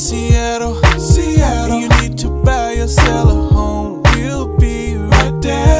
Seattle, 0.00 0.76
Seattle. 0.98 1.76
And 1.76 1.82
you 1.82 2.00
need 2.00 2.18
to 2.20 2.30
buy 2.42 2.72
or 2.72 2.88
sell 2.88 3.28
a 3.28 3.52
home. 3.52 4.02
We'll 4.14 4.56
be 4.56 4.96
right 4.96 5.38
there 5.42 5.79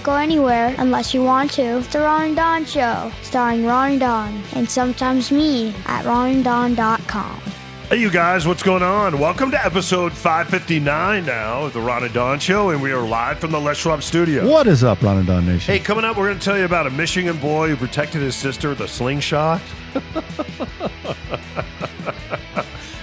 Don't 0.00 0.14
go 0.14 0.18
anywhere 0.18 0.74
unless 0.78 1.12
you 1.12 1.22
want 1.22 1.50
to. 1.52 1.76
It's 1.76 1.88
the 1.88 2.00
Ron 2.00 2.28
and 2.28 2.36
Don 2.36 2.64
Show, 2.64 3.12
starring 3.20 3.66
Ron 3.66 3.90
and 3.90 4.00
Don, 4.00 4.42
and 4.54 4.66
sometimes 4.66 5.30
me 5.30 5.74
at 5.84 6.06
ronanddon.com. 6.06 7.42
Hey, 7.90 7.96
you 7.96 8.10
guys, 8.10 8.46
what's 8.46 8.62
going 8.62 8.82
on? 8.82 9.18
Welcome 9.18 9.50
to 9.50 9.62
episode 9.62 10.14
559 10.14 11.26
now 11.26 11.64
of 11.66 11.74
the 11.74 11.82
Ron 11.82 12.04
and 12.04 12.14
Don 12.14 12.38
Show, 12.38 12.70
and 12.70 12.80
we 12.80 12.92
are 12.92 13.06
live 13.06 13.40
from 13.40 13.50
the 13.50 13.60
Les 13.60 13.76
Schwab 13.76 14.02
studio. 14.02 14.48
What 14.48 14.66
is 14.66 14.82
up, 14.82 15.02
Ron 15.02 15.18
and 15.18 15.26
Don 15.26 15.44
Nation? 15.44 15.70
Hey, 15.70 15.78
coming 15.78 16.06
up, 16.06 16.16
we're 16.16 16.28
going 16.28 16.38
to 16.38 16.44
tell 16.46 16.56
you 16.56 16.64
about 16.64 16.86
a 16.86 16.90
Michigan 16.90 17.36
boy 17.36 17.68
who 17.68 17.76
protected 17.76 18.22
his 18.22 18.34
sister 18.34 18.70
with 18.70 18.80
a 18.80 18.88
slingshot. 18.88 19.60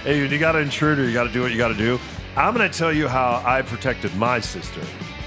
hey, 0.02 0.20
when 0.20 0.32
you 0.32 0.38
got 0.40 0.56
an 0.56 0.62
intruder, 0.62 1.06
you 1.06 1.12
got 1.12 1.28
to 1.28 1.32
do 1.32 1.42
what 1.42 1.52
you 1.52 1.58
got 1.58 1.68
to 1.68 1.74
do. 1.74 2.00
I'm 2.34 2.56
going 2.56 2.68
to 2.68 2.76
tell 2.76 2.92
you 2.92 3.06
how 3.06 3.40
I 3.46 3.62
protected 3.62 4.16
my 4.16 4.40
sister 4.40 4.80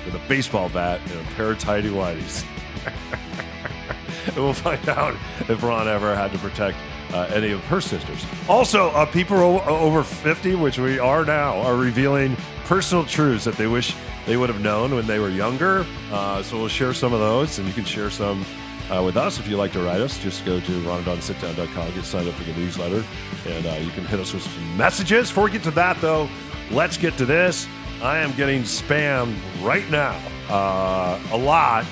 with 0.06 0.16
a 0.16 0.28
baseball 0.28 0.70
bat 0.70 1.00
and 1.12 1.20
a 1.20 1.32
pair 1.32 1.52
of 1.52 1.60
tidy 1.60 1.90
whities. 1.90 2.46
and 4.28 4.36
we'll 4.36 4.54
find 4.54 4.88
out 4.90 5.16
if 5.50 5.64
Ron 5.64 5.88
ever 5.88 6.16
had 6.16 6.32
to 6.32 6.38
protect 6.40 6.78
uh, 7.14 7.30
any 7.34 7.52
of 7.52 7.64
her 7.66 7.82
sisters. 7.82 8.26
Also, 8.48 8.90
uh, 8.92 9.06
people 9.06 9.38
over 9.38 10.04
50, 10.04 10.56
which 10.56 10.78
we 10.78 11.00
are 11.00 11.26
now, 11.26 11.60
are 11.62 11.76
revealing 11.76 12.36
personal 12.66 13.04
truths 13.04 13.44
that 13.46 13.56
they 13.56 13.68
wish 13.68 13.96
they 14.26 14.38
would 14.38 14.50
have 14.50 14.62
known 14.62 14.96
when 14.96 15.08
they 15.08 15.20
were 15.20 15.30
younger. 15.30 15.86
Uh, 16.12 16.42
so 16.44 16.58
we'll 16.58 16.68
share 16.68 16.94
some 16.94 17.14
of 17.14 17.20
those, 17.20 17.60
and 17.60 17.68
you 17.68 17.74
can 17.74 17.86
share 17.86 18.10
some 18.10 18.46
uh, 18.90 19.02
with 19.04 19.18
us 19.18 19.40
if 19.40 19.48
you'd 19.48 19.58
like 19.58 19.72
to 19.74 19.82
write 19.82 20.02
us. 20.02 20.20
Just 20.20 20.46
go 20.46 20.60
to 20.60 20.72
ronanddonsitdown.com, 20.82 21.94
get 21.94 22.04
signed 22.06 22.28
up 22.28 22.36
for 22.36 22.44
the 22.44 22.54
newsletter, 22.54 23.04
and 23.48 23.66
uh, 23.66 23.74
you 23.82 23.90
can 23.92 24.06
hit 24.06 24.20
us 24.20 24.34
with 24.34 24.44
some 24.44 24.78
messages. 24.78 25.30
Before 25.30 25.46
we 25.46 25.52
get 25.52 25.64
to 25.64 25.72
that, 25.72 26.00
though, 26.02 26.30
let's 26.70 26.98
get 26.98 27.18
to 27.18 27.26
this. 27.26 27.68
I 28.02 28.18
am 28.18 28.32
getting 28.36 28.64
spammed 28.64 29.38
right 29.64 29.88
now 29.92 30.20
uh, 30.50 31.20
a 31.32 31.38
lot. 31.38 31.86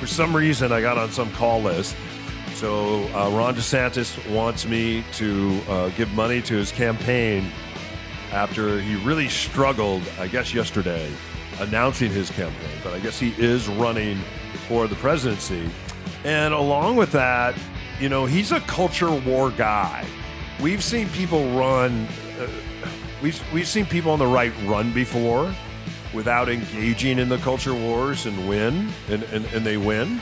For 0.00 0.06
some 0.06 0.34
reason, 0.34 0.72
I 0.72 0.80
got 0.80 0.98
on 0.98 1.10
some 1.10 1.30
call 1.32 1.62
list. 1.62 1.96
So 2.54 3.04
uh, 3.14 3.30
Ron 3.30 3.54
DeSantis 3.54 4.28
wants 4.34 4.66
me 4.66 5.04
to 5.12 5.60
uh, 5.68 5.88
give 5.90 6.12
money 6.14 6.42
to 6.42 6.54
his 6.54 6.72
campaign 6.72 7.50
after 8.32 8.80
he 8.80 8.96
really 8.96 9.28
struggled, 9.28 10.02
I 10.18 10.26
guess, 10.26 10.52
yesterday 10.52 11.12
announcing 11.60 12.10
his 12.10 12.30
campaign. 12.30 12.78
But 12.82 12.94
I 12.94 12.98
guess 12.98 13.18
he 13.18 13.30
is 13.38 13.68
running 13.68 14.18
for 14.68 14.88
the 14.88 14.96
presidency. 14.96 15.70
And 16.24 16.54
along 16.54 16.96
with 16.96 17.12
that, 17.12 17.54
you 18.00 18.08
know, 18.08 18.26
he's 18.26 18.52
a 18.52 18.60
culture 18.60 19.12
war 19.12 19.50
guy. 19.50 20.04
We've 20.60 20.82
seen 20.82 21.08
people 21.10 21.48
run, 21.56 22.08
uh, 22.40 22.48
we've, 23.22 23.52
we've 23.52 23.68
seen 23.68 23.86
people 23.86 24.10
on 24.10 24.18
the 24.18 24.26
right 24.26 24.52
run 24.64 24.92
before 24.92 25.54
without 26.14 26.48
engaging 26.48 27.18
in 27.18 27.28
the 27.28 27.38
culture 27.38 27.74
wars 27.74 28.26
and 28.26 28.48
win, 28.48 28.88
and, 29.08 29.22
and, 29.24 29.44
and 29.46 29.66
they 29.66 29.76
win. 29.76 30.20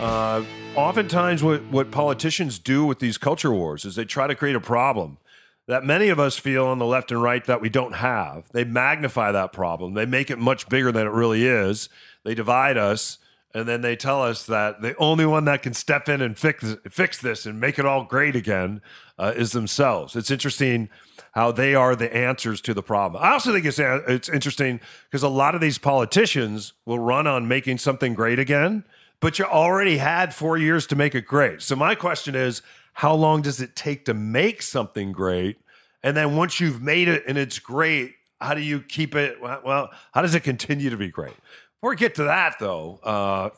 Uh, 0.00 0.42
oftentimes, 0.74 1.42
what, 1.42 1.64
what 1.66 1.90
politicians 1.90 2.58
do 2.58 2.84
with 2.84 2.98
these 2.98 3.18
culture 3.18 3.52
wars 3.52 3.84
is 3.84 3.94
they 3.94 4.04
try 4.04 4.26
to 4.26 4.34
create 4.34 4.56
a 4.56 4.60
problem 4.60 5.18
that 5.66 5.84
many 5.84 6.08
of 6.08 6.20
us 6.20 6.36
feel 6.36 6.66
on 6.66 6.78
the 6.78 6.86
left 6.86 7.10
and 7.10 7.22
right 7.22 7.44
that 7.46 7.60
we 7.60 7.68
don't 7.68 7.94
have. 7.94 8.48
They 8.52 8.64
magnify 8.64 9.32
that 9.32 9.52
problem, 9.52 9.94
they 9.94 10.06
make 10.06 10.30
it 10.30 10.38
much 10.38 10.68
bigger 10.68 10.92
than 10.92 11.06
it 11.06 11.10
really 11.10 11.46
is. 11.46 11.88
They 12.24 12.34
divide 12.34 12.76
us. 12.76 13.18
And 13.54 13.66
then 13.66 13.80
they 13.80 13.96
tell 13.96 14.22
us 14.22 14.44
that 14.46 14.82
the 14.82 14.94
only 14.96 15.24
one 15.24 15.46
that 15.46 15.62
can 15.62 15.72
step 15.72 16.10
in 16.10 16.20
and 16.20 16.36
fix 16.36 16.76
fix 16.90 17.18
this 17.18 17.46
and 17.46 17.58
make 17.58 17.78
it 17.78 17.86
all 17.86 18.04
great 18.04 18.36
again 18.36 18.82
uh, 19.18 19.32
is 19.34 19.52
themselves. 19.52 20.14
It's 20.14 20.30
interesting 20.30 20.90
how 21.36 21.52
they 21.52 21.74
are 21.74 21.94
the 21.94 22.16
answers 22.16 22.62
to 22.62 22.72
the 22.72 22.82
problem. 22.82 23.22
I 23.22 23.32
also 23.32 23.52
think 23.52 23.66
it's 23.66 23.78
it's 23.78 24.30
interesting 24.30 24.80
because 25.04 25.22
a 25.22 25.28
lot 25.28 25.54
of 25.54 25.60
these 25.60 25.76
politicians 25.76 26.72
will 26.86 26.98
run 26.98 27.26
on 27.26 27.46
making 27.46 27.76
something 27.76 28.14
great 28.14 28.38
again, 28.38 28.84
but 29.20 29.38
you 29.38 29.44
already 29.44 29.98
had 29.98 30.34
four 30.34 30.56
years 30.56 30.86
to 30.86 30.96
make 30.96 31.14
it 31.14 31.26
great. 31.26 31.60
So 31.60 31.76
my 31.76 31.94
question 31.94 32.34
is, 32.34 32.62
how 32.94 33.12
long 33.12 33.42
does 33.42 33.60
it 33.60 33.76
take 33.76 34.06
to 34.06 34.14
make 34.14 34.62
something 34.62 35.12
great? 35.12 35.58
And 36.02 36.16
then 36.16 36.36
once 36.36 36.58
you've 36.58 36.80
made 36.80 37.06
it 37.06 37.24
and 37.28 37.36
it's 37.36 37.58
great, 37.58 38.14
how 38.40 38.54
do 38.54 38.62
you 38.62 38.80
keep 38.80 39.14
it? 39.14 39.38
Well, 39.42 39.90
how 40.14 40.22
does 40.22 40.34
it 40.34 40.40
continue 40.40 40.88
to 40.88 40.96
be 40.96 41.08
great? 41.08 41.36
Before 41.74 41.90
we 41.90 41.96
get 41.96 42.14
to 42.14 42.24
that, 42.24 42.58
though, 42.58 42.98
uh, 43.02 43.50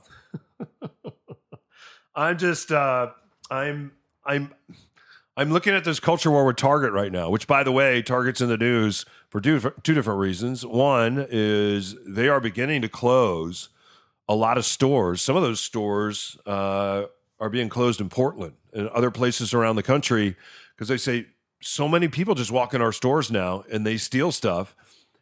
I'm 2.16 2.38
just 2.38 2.72
uh, 2.72 3.10
I'm 3.52 3.92
I'm 4.26 4.52
I'm 5.38 5.52
looking 5.52 5.72
at 5.72 5.84
this 5.84 6.00
culture 6.00 6.32
war 6.32 6.44
with 6.44 6.56
Target 6.56 6.90
right 6.90 7.12
now, 7.12 7.30
which, 7.30 7.46
by 7.46 7.62
the 7.62 7.70
way, 7.70 8.02
Target's 8.02 8.40
in 8.40 8.48
the 8.48 8.56
news 8.56 9.06
for 9.28 9.40
two, 9.40 9.60
two 9.84 9.94
different 9.94 10.18
reasons. 10.18 10.66
One 10.66 11.28
is 11.30 11.94
they 12.04 12.28
are 12.28 12.40
beginning 12.40 12.82
to 12.82 12.88
close 12.88 13.68
a 14.28 14.34
lot 14.34 14.58
of 14.58 14.64
stores. 14.64 15.22
Some 15.22 15.36
of 15.36 15.42
those 15.42 15.60
stores 15.60 16.36
uh, 16.44 17.04
are 17.38 17.48
being 17.50 17.68
closed 17.68 18.00
in 18.00 18.08
Portland 18.08 18.54
and 18.72 18.88
other 18.88 19.12
places 19.12 19.54
around 19.54 19.76
the 19.76 19.82
country 19.84 20.34
because 20.74 20.88
they 20.88 20.96
say 20.96 21.26
so 21.62 21.86
many 21.86 22.08
people 22.08 22.34
just 22.34 22.50
walk 22.50 22.74
in 22.74 22.82
our 22.82 22.92
stores 22.92 23.30
now 23.30 23.62
and 23.70 23.86
they 23.86 23.96
steal 23.96 24.32
stuff, 24.32 24.74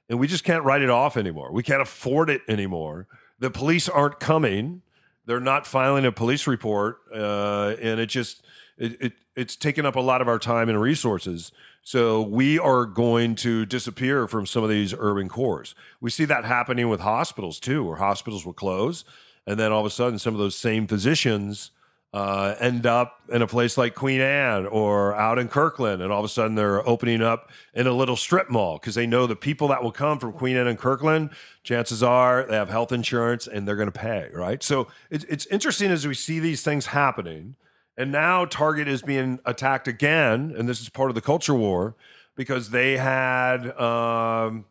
and 0.09 0.19
we 0.19 0.27
just 0.27 0.45
can't 0.45 0.65
write 0.65 0.81
it 0.81 0.89
off 0.89 1.19
anymore. 1.19 1.53
We 1.53 1.63
can't 1.63 1.83
afford 1.83 2.31
it 2.31 2.41
anymore. 2.49 3.07
The 3.39 3.51
police 3.51 3.87
aren't 3.87 4.19
coming. 4.19 4.81
They're 5.27 5.41
not 5.41 5.67
filing 5.67 6.07
a 6.07 6.13
police 6.13 6.47
report, 6.47 7.01
uh, 7.15 7.75
and 7.83 8.01
it 8.01 8.07
just 8.07 8.47
it, 8.79 9.01
it 9.01 9.13
it's 9.35 9.57
taken 9.57 9.85
up 9.85 9.97
a 9.97 10.01
lot 10.01 10.23
of 10.23 10.29
our 10.29 10.39
time 10.39 10.69
and 10.69 10.81
resources. 10.81 11.53
So 11.83 12.23
we 12.23 12.59
are 12.59 12.87
going 12.87 13.35
to 13.37 13.67
disappear 13.67 14.27
from 14.27 14.47
some 14.47 14.65
of 14.65 14.71
these 14.71 14.95
urban 14.99 15.29
cores. 15.29 15.75
We 16.01 16.11
see 16.11 16.25
that 16.25 16.45
happening 16.45 16.89
with 16.89 17.01
hospitals 17.01 17.61
too, 17.61 17.85
where 17.85 17.97
hospitals 17.97 18.47
will 18.47 18.55
close, 18.55 19.05
and 19.47 19.61
then 19.61 19.73
all 19.73 19.81
of 19.81 19.87
a 19.87 19.91
sudden, 19.91 20.19
some 20.19 20.35
of 20.35 20.41
those 20.41 20.57
same 20.57 20.87
physicians 20.87 21.71
uh, 22.17 22.55
end 22.61 22.87
up 22.87 23.21
in 23.29 23.43
a 23.43 23.47
place 23.47 23.77
like 23.77 23.95
Queen 23.95 24.23
Anne 24.23 24.65
or 24.67 25.15
out 25.15 25.39
in 25.39 25.49
Kirkland, 25.49 26.01
and 26.01 26.11
all 26.11 26.21
of 26.21 26.25
a 26.25 26.31
sudden 26.31 26.55
they're 26.55 26.87
opening 26.89 27.21
up 27.21 27.51
in 27.75 27.87
a 27.87 27.93
little 27.93 28.17
strip 28.17 28.49
mall 28.49 28.79
because 28.79 28.95
they 28.95 29.07
know 29.07 29.27
the 29.27 29.37
people 29.37 29.69
that 29.69 29.83
will 29.83 29.93
come 29.93 30.19
from 30.19 30.33
Queen 30.33 30.57
Anne 30.57 30.67
and 30.67 30.79
Kirkland. 30.79 31.29
Chances 31.63 32.03
are 32.03 32.47
they 32.47 32.55
have 32.55 32.71
health 32.71 32.91
insurance 32.91 33.47
and 33.47 33.69
they're 33.69 33.77
going 33.77 33.93
to 33.93 33.93
pay, 33.93 34.31
right? 34.33 34.63
So 34.63 34.89
it's 35.11 35.25
it's 35.25 35.45
interesting 35.47 35.91
as 35.91 36.07
we 36.07 36.15
see 36.15 36.41
these 36.41 36.63
things 36.63 36.87
happening. 36.87 37.57
And 37.97 38.13
now 38.13 38.45
Target 38.45 38.89
is 38.89 39.03
being 39.03 39.41
attacked 39.45 39.89
again, 39.89 40.55
and 40.57 40.69
this 40.69 40.81
is 40.81 40.89
part 40.89 41.11
of 41.11 41.15
the 41.15 41.23
culture 41.23 41.55
war 41.55 41.95
because 42.37 42.71
they 42.71 42.99
had 42.99 43.79
um, 43.81 44.67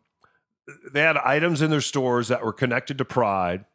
they 0.92 1.02
had 1.02 1.18
items 1.18 1.62
in 1.62 1.72
their 1.72 1.82
stores 1.82 2.28
that 2.28 2.44
were 2.44 2.54
connected 2.54 2.98
to 3.00 3.06
Pride. 3.06 3.66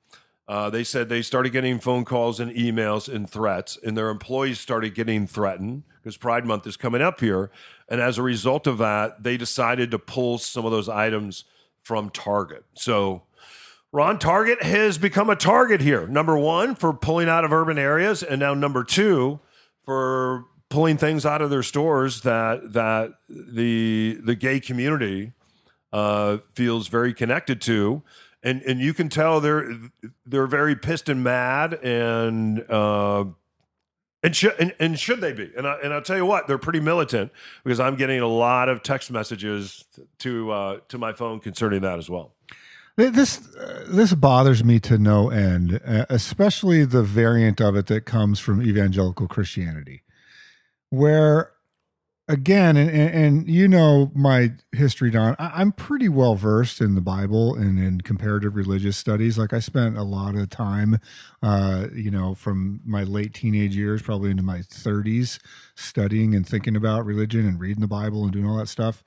Uh, 0.46 0.68
they 0.68 0.82
said 0.82 1.08
they 1.08 1.22
started 1.22 1.50
getting 1.50 1.78
phone 1.78 2.04
calls 2.04 2.40
and 2.40 2.52
emails 2.52 3.12
and 3.12 3.28
threats, 3.28 3.78
and 3.84 3.96
their 3.96 4.08
employees 4.08 4.58
started 4.58 4.94
getting 4.94 5.26
threatened 5.26 5.84
because 6.02 6.16
Pride 6.16 6.44
Month 6.44 6.66
is 6.66 6.76
coming 6.76 7.02
up 7.02 7.20
here. 7.20 7.50
And 7.88 8.00
as 8.00 8.18
a 8.18 8.22
result 8.22 8.66
of 8.66 8.78
that, 8.78 9.22
they 9.22 9.36
decided 9.36 9.90
to 9.90 9.98
pull 9.98 10.38
some 10.38 10.64
of 10.64 10.72
those 10.72 10.88
items 10.88 11.44
from 11.82 12.10
Target. 12.10 12.64
So 12.74 13.22
Ron 13.92 14.18
Target 14.18 14.62
has 14.62 14.98
become 14.98 15.30
a 15.30 15.36
target 15.36 15.80
here. 15.80 16.06
Number 16.06 16.38
one, 16.38 16.76
for 16.76 16.92
pulling 16.92 17.28
out 17.28 17.44
of 17.44 17.52
urban 17.52 17.76
areas, 17.76 18.22
and 18.22 18.38
now 18.38 18.54
number 18.54 18.84
two, 18.84 19.40
for 19.84 20.44
pulling 20.68 20.96
things 20.96 21.26
out 21.26 21.42
of 21.42 21.50
their 21.50 21.64
stores 21.64 22.20
that 22.22 22.72
that 22.72 23.14
the 23.28 24.18
the 24.22 24.36
gay 24.36 24.60
community 24.60 25.32
uh, 25.92 26.38
feels 26.54 26.88
very 26.88 27.12
connected 27.12 27.60
to. 27.62 28.02
And 28.42 28.62
and 28.62 28.80
you 28.80 28.94
can 28.94 29.08
tell 29.08 29.40
they're 29.40 29.74
they're 30.24 30.46
very 30.46 30.76
pissed 30.76 31.08
and 31.08 31.24
mad 31.24 31.74
and 31.74 32.64
uh, 32.70 33.24
and 34.22 34.36
should 34.36 34.54
and, 34.60 34.72
and 34.78 34.98
should 34.98 35.20
they 35.20 35.32
be? 35.32 35.50
And 35.56 35.66
I, 35.66 35.74
and 35.82 35.92
I'll 35.92 36.00
tell 36.00 36.16
you 36.16 36.24
what, 36.24 36.46
they're 36.46 36.58
pretty 36.58 36.80
militant 36.80 37.32
because 37.64 37.80
I'm 37.80 37.96
getting 37.96 38.20
a 38.20 38.28
lot 38.28 38.68
of 38.68 38.82
text 38.82 39.10
messages 39.10 39.84
to 40.20 40.50
uh, 40.52 40.78
to 40.88 40.96
my 40.96 41.12
phone 41.12 41.40
concerning 41.40 41.82
that 41.82 41.98
as 41.98 42.08
well. 42.08 42.34
This 42.96 43.54
uh, 43.56 43.86
this 43.88 44.14
bothers 44.14 44.62
me 44.62 44.78
to 44.80 44.98
no 44.98 45.30
end, 45.30 45.80
uh, 45.86 46.06
especially 46.10 46.84
the 46.84 47.02
variant 47.02 47.60
of 47.60 47.76
it 47.76 47.86
that 47.86 48.04
comes 48.04 48.38
from 48.40 48.62
evangelical 48.62 49.26
Christianity, 49.26 50.02
where 50.90 51.52
again, 52.30 52.76
and, 52.76 52.90
and, 52.90 53.48
you 53.48 53.66
know 53.66 54.12
my 54.14 54.52
history, 54.70 55.10
Don. 55.10 55.34
I, 55.38 55.50
I'm 55.56 55.72
pretty 55.72 56.08
well 56.08 56.36
versed 56.36 56.80
in 56.80 56.94
the 56.94 57.00
Bible 57.00 57.56
and 57.56 57.78
in 57.78 58.02
comparative 58.02 58.54
religious 58.54 58.96
studies. 58.96 59.36
Like 59.36 59.52
I 59.52 59.58
spent 59.58 59.98
a 59.98 60.04
lot 60.04 60.36
of 60.36 60.48
time, 60.48 61.00
uh, 61.42 61.88
you 61.92 62.10
know, 62.10 62.36
from 62.36 62.80
my 62.84 63.02
late 63.02 63.34
teenage 63.34 63.74
years, 63.74 64.00
probably 64.00 64.30
into 64.30 64.44
my 64.44 64.58
30s, 64.58 65.40
studying 65.74 66.34
and 66.34 66.46
thinking 66.46 66.76
about 66.76 67.04
religion 67.04 67.46
and 67.48 67.58
reading 67.58 67.80
the 67.80 67.88
Bible 67.88 68.22
and 68.22 68.32
doing 68.32 68.46
all 68.46 68.58
that 68.58 68.68
stuff. 68.68 69.02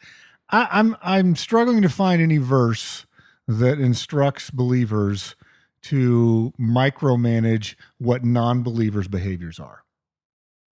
I, 0.49 0.67
I'm 0.71 0.97
I'm 1.01 1.35
struggling 1.37 1.81
to 1.81 1.89
find 1.89 2.21
any 2.21 2.37
verse 2.37 3.05
that 3.47 3.79
instructs 3.79 4.49
believers 4.49 5.35
to 5.83 6.53
micromanage 6.59 7.75
what 7.97 8.23
non-believers' 8.23 9.07
behaviors 9.07 9.59
are 9.59 9.83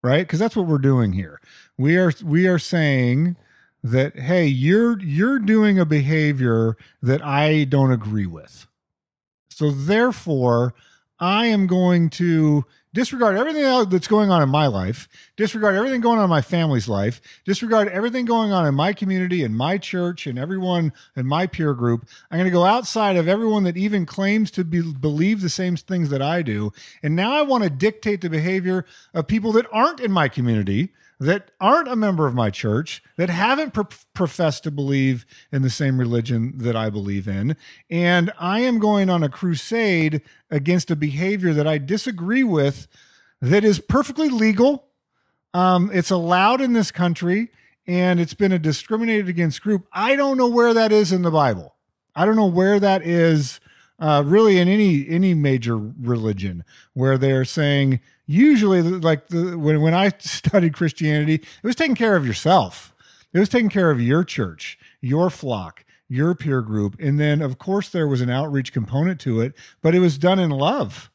right? 0.05 0.27
Because 0.27 0.37
that's 0.37 0.55
what 0.55 0.67
we're 0.67 0.77
doing 0.77 1.13
here. 1.13 1.41
We 1.79 1.97
are 1.97 2.13
we 2.23 2.45
are 2.45 2.59
saying 2.59 3.37
that 3.83 4.17
hey 4.19 4.45
you're 4.45 4.99
you're 5.01 5.39
doing 5.39 5.79
a 5.79 5.85
behavior 5.85 6.77
that 7.01 7.25
i 7.25 7.63
don't 7.63 7.91
agree 7.91 8.27
with. 8.27 8.67
So 9.49 9.71
therefore 9.71 10.75
i 11.19 11.47
am 11.47 11.65
going 11.65 12.09
to 12.11 12.65
disregard 12.95 13.37
everything 13.37 13.63
else 13.63 13.87
that's 13.89 14.07
going 14.07 14.31
on 14.31 14.41
in 14.41 14.49
my 14.49 14.65
life 14.65 15.07
disregard 15.35 15.75
everything 15.75 16.01
going 16.01 16.17
on 16.17 16.23
in 16.23 16.29
my 16.29 16.41
family's 16.41 16.87
life 16.87 17.21
disregard 17.43 17.89
everything 17.89 18.25
going 18.25 18.51
on 18.51 18.65
in 18.65 18.73
my 18.73 18.93
community 18.93 19.43
and 19.43 19.55
my 19.55 19.77
church 19.77 20.25
and 20.25 20.39
everyone 20.39 20.93
in 21.15 21.27
my 21.27 21.45
peer 21.45 21.73
group. 21.73 22.07
I'm 22.31 22.39
going 22.39 22.49
to 22.49 22.51
go 22.51 22.65
outside 22.65 23.17
of 23.17 23.27
everyone 23.27 23.63
that 23.63 23.77
even 23.77 24.05
claims 24.05 24.49
to 24.51 24.63
be, 24.63 24.81
believe 24.81 25.41
the 25.41 25.49
same 25.49 25.75
things 25.75 26.09
that 26.09 26.21
i 26.21 26.41
do. 26.41 26.71
And 27.03 27.15
now 27.15 27.33
i 27.33 27.41
want 27.41 27.63
to 27.63 27.69
dictate 27.69 28.21
the 28.21 28.29
behavior 28.29 28.85
of 29.13 29.27
people 29.27 29.51
that 29.53 29.67
aren't 29.71 29.99
in 29.99 30.11
my 30.11 30.27
community 30.27 30.91
that 31.19 31.51
aren't 31.61 31.87
a 31.87 31.95
member 31.95 32.27
of 32.27 32.33
my 32.33 32.49
church, 32.49 33.01
that 33.17 33.29
haven't 33.29 33.73
pro- 33.73 33.87
professed 34.13 34.63
to 34.63 34.71
believe 34.71 35.25
in 35.51 35.61
the 35.61 35.69
same 35.69 35.97
religion 35.97 36.57
that 36.57 36.75
I 36.75 36.89
believe 36.89 37.27
in. 37.27 37.55
And 37.89 38.31
I 38.39 38.59
am 38.59 38.79
going 38.79 39.09
on 39.09 39.23
a 39.23 39.29
crusade 39.29 40.21
against 40.49 40.91
a 40.91 40.95
behavior 40.95 41.53
that 41.53 41.67
I 41.67 41.77
disagree 41.77 42.43
with 42.43 42.87
that 43.41 43.63
is 43.63 43.79
perfectly 43.79 44.29
legal. 44.29 44.87
Um, 45.53 45.89
it's 45.93 46.11
allowed 46.11 46.61
in 46.61 46.73
this 46.73 46.91
country 46.91 47.49
and 47.87 48.19
it's 48.19 48.33
been 48.33 48.51
a 48.51 48.59
discriminated 48.59 49.29
against 49.29 49.61
group. 49.61 49.87
I 49.93 50.15
don't 50.15 50.37
know 50.37 50.49
where 50.49 50.73
that 50.73 50.91
is 50.91 51.11
in 51.11 51.21
the 51.21 51.31
Bible. 51.31 51.75
I 52.15 52.25
don't 52.25 52.35
know 52.35 52.45
where 52.45 52.79
that 52.79 53.05
is 53.05 53.59
uh, 53.99 54.23
really 54.25 54.57
in 54.57 54.67
any 54.67 55.07
any 55.07 55.33
major 55.33 55.77
religion 55.77 56.63
where 56.93 57.17
they're 57.17 57.45
saying 57.45 57.99
usually 58.25 58.81
like 58.81 59.27
the, 59.27 59.57
when 59.57 59.81
when 59.81 59.93
I 59.93 60.09
studied 60.19 60.73
Christianity, 60.73 61.35
it 61.35 61.63
was 61.63 61.75
taking 61.75 61.95
care 61.95 62.15
of 62.15 62.25
yourself. 62.25 62.93
It 63.33 63.39
was 63.39 63.49
taking 63.49 63.69
care 63.69 63.91
of 63.91 64.01
your 64.01 64.23
church, 64.23 64.77
your 65.01 65.29
flock, 65.29 65.83
your 66.07 66.35
peer 66.35 66.61
group, 66.61 66.95
and 66.99 67.19
then 67.19 67.41
of 67.41 67.57
course 67.57 67.89
there 67.89 68.07
was 68.07 68.21
an 68.21 68.29
outreach 68.29 68.71
component 68.71 69.19
to 69.21 69.41
it, 69.41 69.53
but 69.81 69.95
it 69.95 69.99
was 69.99 70.17
done 70.17 70.39
in 70.39 70.49
love. 70.49 71.11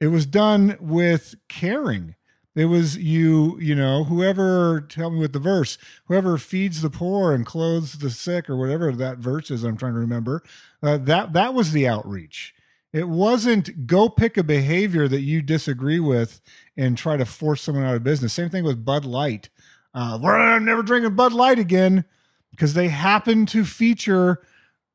It 0.00 0.08
was 0.08 0.24
done 0.24 0.76
with 0.80 1.34
caring. 1.48 2.14
It 2.56 2.64
was 2.64 2.96
you, 2.96 3.58
you 3.60 3.74
know, 3.76 4.04
whoever, 4.04 4.80
tell 4.80 5.10
me 5.10 5.20
what 5.20 5.32
the 5.32 5.38
verse, 5.38 5.78
whoever 6.06 6.36
feeds 6.36 6.82
the 6.82 6.90
poor 6.90 7.32
and 7.32 7.46
clothes 7.46 7.98
the 7.98 8.10
sick 8.10 8.50
or 8.50 8.56
whatever 8.56 8.90
that 8.92 9.18
verse 9.18 9.50
is, 9.50 9.62
I'm 9.62 9.76
trying 9.76 9.94
to 9.94 10.00
remember. 10.00 10.42
Uh, 10.82 10.98
that, 10.98 11.32
that 11.32 11.54
was 11.54 11.72
the 11.72 11.86
outreach. 11.86 12.52
It 12.92 13.08
wasn't 13.08 13.86
go 13.86 14.08
pick 14.08 14.36
a 14.36 14.42
behavior 14.42 15.06
that 15.06 15.20
you 15.20 15.42
disagree 15.42 16.00
with 16.00 16.40
and 16.76 16.98
try 16.98 17.16
to 17.16 17.24
force 17.24 17.62
someone 17.62 17.84
out 17.84 17.94
of 17.94 18.02
business. 18.02 18.32
Same 18.32 18.50
thing 18.50 18.64
with 18.64 18.84
Bud 18.84 19.04
Light. 19.04 19.48
Uh, 19.94 20.18
I'm 20.24 20.64
never 20.64 20.82
drinking 20.82 21.14
Bud 21.14 21.32
Light 21.32 21.58
again 21.58 22.04
because 22.50 22.74
they 22.74 22.88
happen 22.88 23.46
to 23.46 23.64
feature 23.64 24.42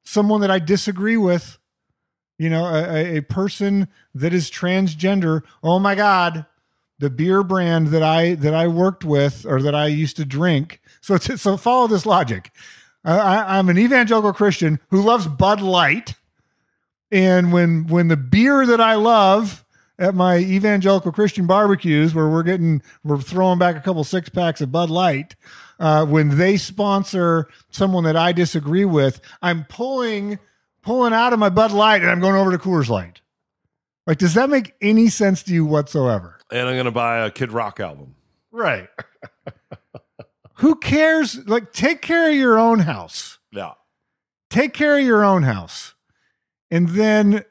someone 0.03 0.41
that 0.41 0.51
I 0.51 0.59
disagree 0.59 1.17
with. 1.17 1.57
You 2.37 2.49
know, 2.49 2.65
a, 2.65 3.17
a 3.17 3.21
person 3.21 3.87
that 4.13 4.33
is 4.33 4.51
transgender. 4.51 5.43
Oh 5.63 5.79
my 5.79 5.95
God, 5.95 6.45
the 6.99 7.09
beer 7.09 7.43
brand 7.43 7.87
that 7.87 8.03
I 8.03 8.35
that 8.35 8.53
I 8.53 8.67
worked 8.67 9.03
with 9.03 9.45
or 9.45 9.61
that 9.61 9.75
I 9.75 9.87
used 9.87 10.17
to 10.17 10.25
drink. 10.25 10.81
So 11.01 11.17
so 11.17 11.57
follow 11.57 11.87
this 11.87 12.05
logic. 12.05 12.51
I, 13.03 13.57
I'm 13.59 13.69
an 13.69 13.77
evangelical 13.77 14.33
Christian 14.33 14.79
who 14.89 15.01
loves 15.01 15.27
Bud 15.27 15.61
Light, 15.61 16.15
and 17.11 17.53
when 17.53 17.87
when 17.87 18.07
the 18.07 18.17
beer 18.17 18.65
that 18.65 18.81
I 18.81 18.95
love 18.95 19.63
at 19.97 20.15
my 20.15 20.37
evangelical 20.37 21.11
Christian 21.11 21.45
barbecues, 21.45 22.13
where 22.13 22.27
we're 22.27 22.43
getting 22.43 22.81
we're 23.03 23.21
throwing 23.21 23.59
back 23.59 23.75
a 23.75 23.81
couple 23.81 24.03
six 24.03 24.29
packs 24.29 24.61
of 24.61 24.71
Bud 24.71 24.89
Light, 24.89 25.35
uh, 25.79 26.05
when 26.05 26.37
they 26.37 26.57
sponsor 26.57 27.47
someone 27.69 28.03
that 28.05 28.15
I 28.17 28.31
disagree 28.31 28.85
with, 28.85 29.21
I'm 29.41 29.65
pulling 29.65 30.39
pulling 30.81 31.13
out 31.13 31.33
of 31.33 31.39
my 31.39 31.49
Bud 31.49 31.71
Light 31.71 32.01
and 32.01 32.09
I'm 32.09 32.19
going 32.19 32.35
over 32.35 32.51
to 32.51 32.57
Coors 32.57 32.89
Light. 32.89 33.21
Like, 34.07 34.17
does 34.17 34.35
that 34.35 34.49
make 34.49 34.75
any 34.81 35.07
sense 35.09 35.43
to 35.43 35.53
you 35.53 35.65
whatsoever? 35.65 36.37
And 36.51 36.67
I'm 36.67 36.75
going 36.75 36.85
to 36.85 36.91
buy 36.91 37.25
a 37.25 37.31
Kid 37.31 37.51
Rock 37.51 37.79
album. 37.79 38.15
Right. 38.51 38.87
Who 40.55 40.75
cares? 40.75 41.45
Like, 41.47 41.73
take 41.73 42.01
care 42.01 42.29
of 42.29 42.35
your 42.35 42.59
own 42.59 42.79
house. 42.79 43.39
Yeah. 43.51 43.73
Take 44.49 44.73
care 44.73 44.97
of 44.97 45.03
your 45.03 45.23
own 45.23 45.43
house. 45.43 45.95
And 46.69 46.89
then 46.89 47.43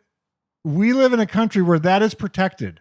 we 0.65 0.93
live 0.93 1.13
in 1.13 1.21
a 1.21 1.27
country 1.27 1.61
where 1.61 1.79
that 1.81 2.03
is 2.03 2.15
protected. 2.15 2.81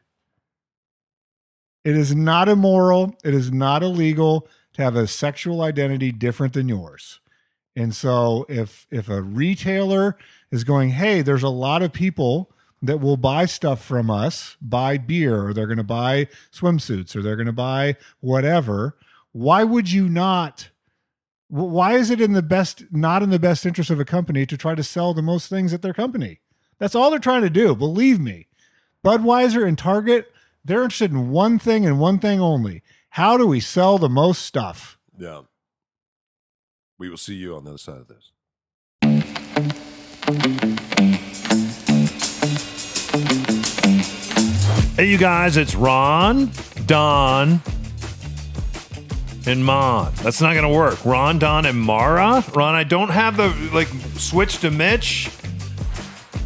It 1.84 1.98
is 1.98 2.16
not 2.16 2.48
immoral, 2.48 3.16
it 3.26 3.34
is 3.34 3.52
not 3.52 3.84
illegal 3.84 4.48
to 4.74 4.82
have 4.82 4.96
a 4.96 5.08
sexual 5.08 5.62
identity 5.62 6.12
different 6.12 6.54
than 6.54 6.70
yours. 6.70 7.20
And 7.76 7.94
so 7.94 8.46
if 8.48 8.88
if 8.90 9.10
a 9.10 9.22
retailer 9.22 10.16
is 10.52 10.64
going, 10.64 10.92
"Hey, 10.92 11.22
there's 11.22 11.44
a 11.44 11.50
lot 11.50 11.82
of 11.82 11.92
people 11.92 12.52
that 12.84 13.00
will 13.00 13.18
buy 13.18 13.46
stuff 13.46 13.84
from 13.84 14.12
us, 14.12 14.58
buy 14.62 14.98
beer, 14.98 15.48
or 15.48 15.54
they're 15.54 15.68
going 15.68 15.78
to 15.78 15.84
buy 15.84 16.28
swimsuits, 16.52 17.16
or 17.16 17.22
they're 17.22 17.38
going 17.38 17.48
to 17.48 17.54
buy 17.54 17.96
whatever. 18.20 18.98
Why 19.32 19.64
would 19.64 19.90
you 19.90 20.10
not? 20.10 20.70
Why 21.48 21.94
is 21.94 22.12
it 22.12 22.20
in 22.20 22.34
the 22.34 22.42
best, 22.42 22.84
not 22.92 23.24
in 23.24 23.30
the 23.30 23.40
best 23.40 23.66
interest 23.66 23.90
of 23.90 24.00
a 24.02 24.06
company 24.06 24.46
to 24.46 24.58
try 24.58 24.76
to 24.76 24.84
sell 24.84 25.14
the 25.14 25.22
most 25.22 25.50
things 25.50 25.74
at 25.74 25.82
their 25.82 25.94
company? 25.94 26.42
That's 26.78 26.94
all 26.94 27.10
they're 27.10 27.20
trying 27.20 27.44
to 27.44 27.50
do. 27.50 27.74
Believe 27.74 28.20
me. 28.20 28.48
Budweiser 29.04 29.66
and 29.66 29.78
Target, 29.78 30.32
they're 30.66 30.84
interested 30.84 31.12
in 31.12 31.30
one 31.30 31.60
thing 31.60 31.86
and 31.86 32.00
one 32.00 32.20
thing 32.20 32.42
only. 32.42 32.84
How 33.12 33.38
do 33.38 33.48
we 33.48 33.62
sell 33.62 33.98
the 33.98 34.10
most 34.10 34.42
stuff? 34.42 34.98
Yeah. 35.18 35.44
We 36.98 37.10
will 37.10 37.18
see 37.18 37.36
you 37.36 37.56
on 37.56 37.64
the 37.64 37.72
other 37.72 37.78
side 37.78 38.02
of 38.02 38.08
this. 38.08 38.32
Hey, 44.96 45.10
you 45.10 45.18
guys, 45.18 45.58
it's 45.58 45.74
Ron, 45.74 46.52
Don, 46.86 47.60
and 49.48 49.66
Mon. 49.66 50.14
That's 50.22 50.40
not 50.40 50.54
going 50.54 50.68
to 50.68 50.70
work. 50.70 51.04
Ron, 51.04 51.40
Don, 51.40 51.66
and 51.66 51.80
Mara. 51.80 52.44
Ron, 52.54 52.76
I 52.76 52.84
don't 52.84 53.10
have 53.10 53.36
the 53.36 53.50
like 53.74 53.88
switch 54.20 54.60
to 54.60 54.70
Mitch. 54.70 55.32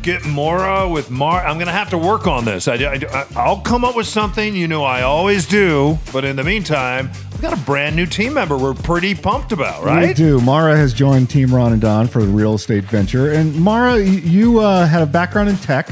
Get 0.02 0.24
Mara 0.24 0.88
with 0.88 1.12
Mar. 1.12 1.46
I'm 1.46 1.58
going 1.58 1.68
to 1.68 1.74
have 1.74 1.90
to 1.90 1.98
work 1.98 2.26
on 2.26 2.46
this. 2.46 2.70
I, 2.70 2.76
I, 2.76 3.28
I'll 3.36 3.60
come 3.60 3.84
up 3.84 3.98
with 3.98 4.08
something. 4.08 4.56
You 4.56 4.70
know, 4.70 4.86
I 4.86 5.02
always 5.02 5.46
do. 5.46 6.00
But 6.14 6.24
in 6.24 6.38
the 6.38 6.46
meantime, 6.46 7.12
we've 7.34 7.42
got 7.42 7.52
a 7.52 7.62
brand 7.66 7.98
new 7.98 8.06
team 8.06 8.34
member 8.34 8.58
we're 8.58 8.74
pretty 8.74 9.14
pumped 9.14 9.52
about, 9.52 9.84
right? 9.84 10.08
We 10.08 10.14
do. 10.14 10.40
Mara 10.40 10.78
has 10.78 10.94
joined 10.94 11.30
Team 11.30 11.54
Ron 11.54 11.74
and 11.74 11.82
Don 11.82 12.08
for 12.08 12.22
the 12.22 12.32
real 12.32 12.54
estate 12.54 12.86
venture. 12.86 13.34
And 13.34 13.60
Mara, 13.60 14.00
you 14.00 14.60
uh, 14.60 14.88
had 14.88 15.02
a 15.02 15.06
background 15.06 15.50
in 15.50 15.58
tech. 15.58 15.90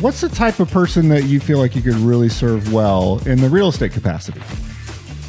What's 0.00 0.22
the 0.22 0.30
type 0.30 0.60
of 0.60 0.70
person 0.70 1.10
that 1.10 1.24
you 1.24 1.40
feel 1.40 1.58
like 1.58 1.76
you 1.76 1.82
could 1.82 1.96
really 1.96 2.30
serve 2.30 2.72
well 2.72 3.20
in 3.26 3.38
the 3.38 3.50
real 3.50 3.68
estate 3.68 3.92
capacity? 3.92 4.40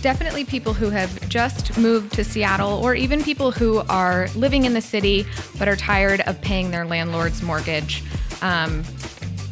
Definitely 0.02 0.46
people 0.46 0.74
who 0.74 0.90
have 0.90 1.28
just 1.28 1.78
moved 1.78 2.14
to 2.14 2.24
Seattle, 2.24 2.82
or 2.82 2.96
even 2.96 3.22
people 3.22 3.52
who 3.52 3.80
are 3.90 4.30
living 4.34 4.64
in 4.64 4.74
the 4.74 4.80
city 4.80 5.26
but 5.60 5.68
are 5.68 5.76
tired 5.76 6.22
of 6.22 6.40
paying 6.42 6.72
their 6.72 6.86
landlord's 6.86 7.42
mortgage. 7.42 8.02
Um, 8.42 8.86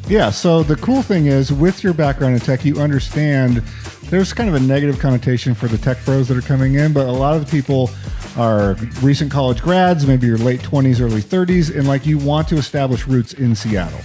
Yeah. 0.07 0.29
So 0.29 0.63
the 0.63 0.77
cool 0.77 1.01
thing 1.01 1.25
is, 1.25 1.51
with 1.51 1.83
your 1.83 1.93
background 1.93 2.35
in 2.35 2.39
tech, 2.39 2.63
you 2.63 2.79
understand 2.79 3.57
there's 4.05 4.31
kind 4.31 4.47
of 4.47 4.55
a 4.55 4.59
negative 4.61 4.99
connotation 4.99 5.53
for 5.53 5.67
the 5.67 5.77
tech 5.77 5.97
pros 5.97 6.29
that 6.29 6.37
are 6.37 6.41
coming 6.41 6.75
in, 6.75 6.93
but 6.93 7.07
a 7.07 7.11
lot 7.11 7.35
of 7.35 7.45
the 7.45 7.51
people 7.51 7.91
are 8.37 8.75
recent 9.01 9.31
college 9.33 9.61
grads, 9.61 10.07
maybe 10.07 10.27
your 10.27 10.37
late 10.37 10.61
20s, 10.61 11.01
early 11.01 11.21
30s, 11.21 11.77
and 11.77 11.89
like 11.89 12.05
you 12.05 12.17
want 12.17 12.47
to 12.47 12.55
establish 12.55 13.05
roots 13.05 13.33
in 13.33 13.53
Seattle. 13.53 13.99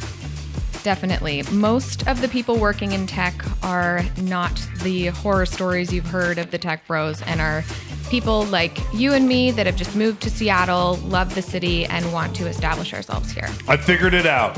Definitely. 0.85 1.43
Most 1.51 2.07
of 2.07 2.21
the 2.21 2.29
people 2.29 2.57
working 2.59 2.93
in 2.93 3.09
tech 3.09 3.35
are 3.65 4.05
not 4.23 4.55
the 4.83 5.07
horror 5.09 5.47
stories 5.47 5.93
you've 5.93 6.07
heard 6.07 6.39
of 6.39 6.53
the 6.53 6.59
tech 6.59 6.87
bros 6.87 7.21
and 7.23 7.41
are 7.41 7.65
people 8.11 8.45
like 8.45 8.79
you 8.95 9.13
and 9.15 9.27
me 9.27 9.51
that 9.51 9.67
have 9.67 9.75
just 9.77 9.97
moved 9.97 10.23
to 10.23 10.31
Seattle, 10.31 10.97
love 11.07 11.35
the 11.35 11.43
city, 11.43 11.87
and 11.87 12.13
want 12.13 12.37
to 12.37 12.47
establish 12.47 12.95
ourselves 12.95 13.33
here. 13.33 13.49
I 13.67 13.77
figured 13.77 14.15
it 14.15 14.27
out. 14.27 14.57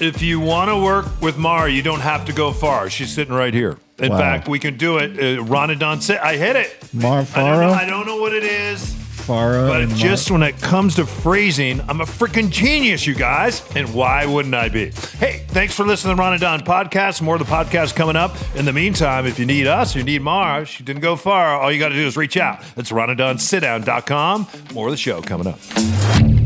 if 0.00 0.20
you 0.22 0.38
want 0.38 0.68
to 0.70 0.76
work 0.76 1.06
with 1.20 1.38
Mara, 1.38 1.68
you 1.70 1.82
don't 1.82 1.98
have 2.00 2.24
to 2.26 2.32
go 2.32 2.52
far. 2.52 2.88
She's 2.90 3.10
sitting 3.10 3.34
right 3.34 3.52
here. 3.54 3.78
In 3.98 4.12
Wow. 4.12 4.18
fact, 4.18 4.46
we 4.48 4.58
can 4.60 4.76
do 4.76 4.98
it. 4.98 5.12
Uh, 5.12 5.42
Ronadon, 5.42 6.00
sit. 6.02 6.20
I 6.20 6.36
hit 6.36 6.54
it. 6.54 6.88
Mar 6.94 7.26
I 7.34 7.40
don't, 7.40 7.60
know, 7.60 7.72
I 7.72 7.84
don't 7.84 8.06
know 8.06 8.16
what 8.18 8.32
it 8.32 8.44
is. 8.44 8.94
Farah, 9.28 9.68
But 9.68 9.94
just 9.94 10.30
when 10.30 10.42
it 10.42 10.58
comes 10.62 10.94
to 10.94 11.04
phrasing, 11.04 11.82
I'm 11.86 12.00
a 12.00 12.04
freaking 12.06 12.48
genius, 12.48 13.06
you 13.06 13.14
guys. 13.14 13.62
And 13.76 13.92
why 13.92 14.24
wouldn't 14.24 14.54
I 14.54 14.70
be? 14.70 14.86
Hey, 15.18 15.44
thanks 15.48 15.74
for 15.74 15.84
listening 15.84 16.12
to 16.12 16.16
the 16.16 16.22
Ron 16.22 16.32
and 16.32 16.40
Don 16.40 16.60
podcast. 16.60 17.20
More 17.20 17.34
of 17.34 17.40
the 17.40 17.44
podcast 17.44 17.94
coming 17.94 18.16
up. 18.16 18.34
In 18.56 18.64
the 18.64 18.72
meantime, 18.72 19.26
if 19.26 19.38
you 19.38 19.44
need 19.44 19.66
us, 19.66 19.94
you 19.94 20.02
need 20.02 20.22
Mara, 20.22 20.64
she 20.64 20.82
didn't 20.82 21.02
go 21.02 21.14
far. 21.14 21.60
All 21.60 21.70
you 21.70 21.78
got 21.78 21.90
to 21.90 21.94
do 21.94 22.06
is 22.06 22.16
reach 22.16 22.38
out. 22.38 22.62
That's 22.74 22.90
ronanddonsitdown.com. 22.90 24.46
More 24.72 24.86
of 24.86 24.92
the 24.92 24.96
show 24.96 25.20
coming 25.20 25.46
up. 25.46 26.37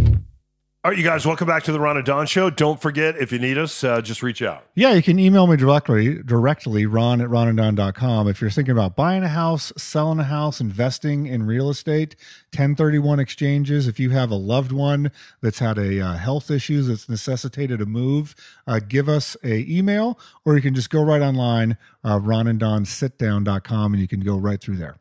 All 0.84 0.90
right, 0.90 0.98
you 0.98 1.04
guys, 1.04 1.24
welcome 1.24 1.46
back 1.46 1.62
to 1.62 1.70
the 1.70 1.78
Ron 1.78 1.96
and 1.96 2.04
Don 2.04 2.26
show. 2.26 2.50
Don't 2.50 2.82
forget, 2.82 3.16
if 3.16 3.30
you 3.30 3.38
need 3.38 3.56
us, 3.56 3.84
uh, 3.84 4.00
just 4.00 4.20
reach 4.20 4.42
out. 4.42 4.66
Yeah, 4.74 4.94
you 4.94 5.00
can 5.00 5.16
email 5.16 5.46
me 5.46 5.56
directly, 5.56 6.20
directly, 6.24 6.86
ron 6.86 7.20
at 7.20 7.28
ronandon.com. 7.28 8.26
If 8.26 8.40
you're 8.40 8.50
thinking 8.50 8.72
about 8.72 8.96
buying 8.96 9.22
a 9.22 9.28
house, 9.28 9.72
selling 9.76 10.18
a 10.18 10.24
house, 10.24 10.60
investing 10.60 11.26
in 11.26 11.46
real 11.46 11.70
estate, 11.70 12.16
1031 12.50 13.20
exchanges, 13.20 13.86
if 13.86 14.00
you 14.00 14.10
have 14.10 14.32
a 14.32 14.34
loved 14.34 14.72
one 14.72 15.12
that's 15.40 15.60
had 15.60 15.78
a 15.78 16.00
uh, 16.00 16.14
health 16.14 16.50
issues 16.50 16.88
that's 16.88 17.08
necessitated 17.08 17.80
a 17.80 17.86
move, 17.86 18.34
uh, 18.66 18.80
give 18.80 19.08
us 19.08 19.36
a 19.44 19.64
email, 19.72 20.18
or 20.44 20.56
you 20.56 20.62
can 20.62 20.74
just 20.74 20.90
go 20.90 21.00
right 21.00 21.22
online, 21.22 21.78
uh, 22.02 22.18
ronanddonsitdown.com, 22.18 23.92
and 23.92 24.00
you 24.00 24.08
can 24.08 24.18
go 24.18 24.36
right 24.36 24.60
through 24.60 24.78
there. 24.78 24.96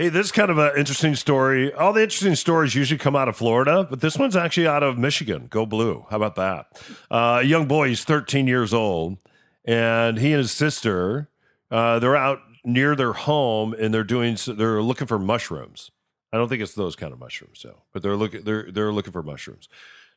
Hey, 0.00 0.08
this 0.08 0.28
is 0.28 0.32
kind 0.32 0.50
of 0.50 0.56
an 0.56 0.78
interesting 0.78 1.14
story. 1.14 1.74
All 1.74 1.92
the 1.92 2.02
interesting 2.02 2.34
stories 2.34 2.74
usually 2.74 2.96
come 2.96 3.14
out 3.14 3.28
of 3.28 3.36
Florida, 3.36 3.86
but 3.90 4.00
this 4.00 4.16
one's 4.16 4.34
actually 4.34 4.66
out 4.66 4.82
of 4.82 4.96
Michigan. 4.96 5.46
Go 5.50 5.66
blue. 5.66 6.06
How 6.08 6.16
about 6.16 6.36
that? 6.36 6.68
Uh, 7.10 7.40
a 7.42 7.44
young 7.44 7.68
boy, 7.68 7.88
he's 7.88 8.02
13 8.02 8.46
years 8.46 8.72
old, 8.72 9.18
and 9.62 10.16
he 10.16 10.32
and 10.32 10.38
his 10.38 10.52
sister, 10.52 11.28
uh, 11.70 11.98
they're 11.98 12.16
out 12.16 12.38
near 12.64 12.96
their 12.96 13.12
home 13.12 13.74
and 13.74 13.92
they're 13.92 14.02
doing, 14.02 14.38
they're 14.46 14.80
looking 14.80 15.06
for 15.06 15.18
mushrooms. 15.18 15.90
I 16.32 16.38
don't 16.38 16.48
think 16.48 16.62
it's 16.62 16.72
those 16.72 16.96
kind 16.96 17.12
of 17.12 17.18
mushrooms, 17.18 17.60
though, 17.62 17.82
but 17.92 18.02
they're 18.02 18.16
looking, 18.16 18.40
they're, 18.44 18.72
they're 18.72 18.92
looking 18.92 19.12
for 19.12 19.22
mushrooms. 19.22 19.68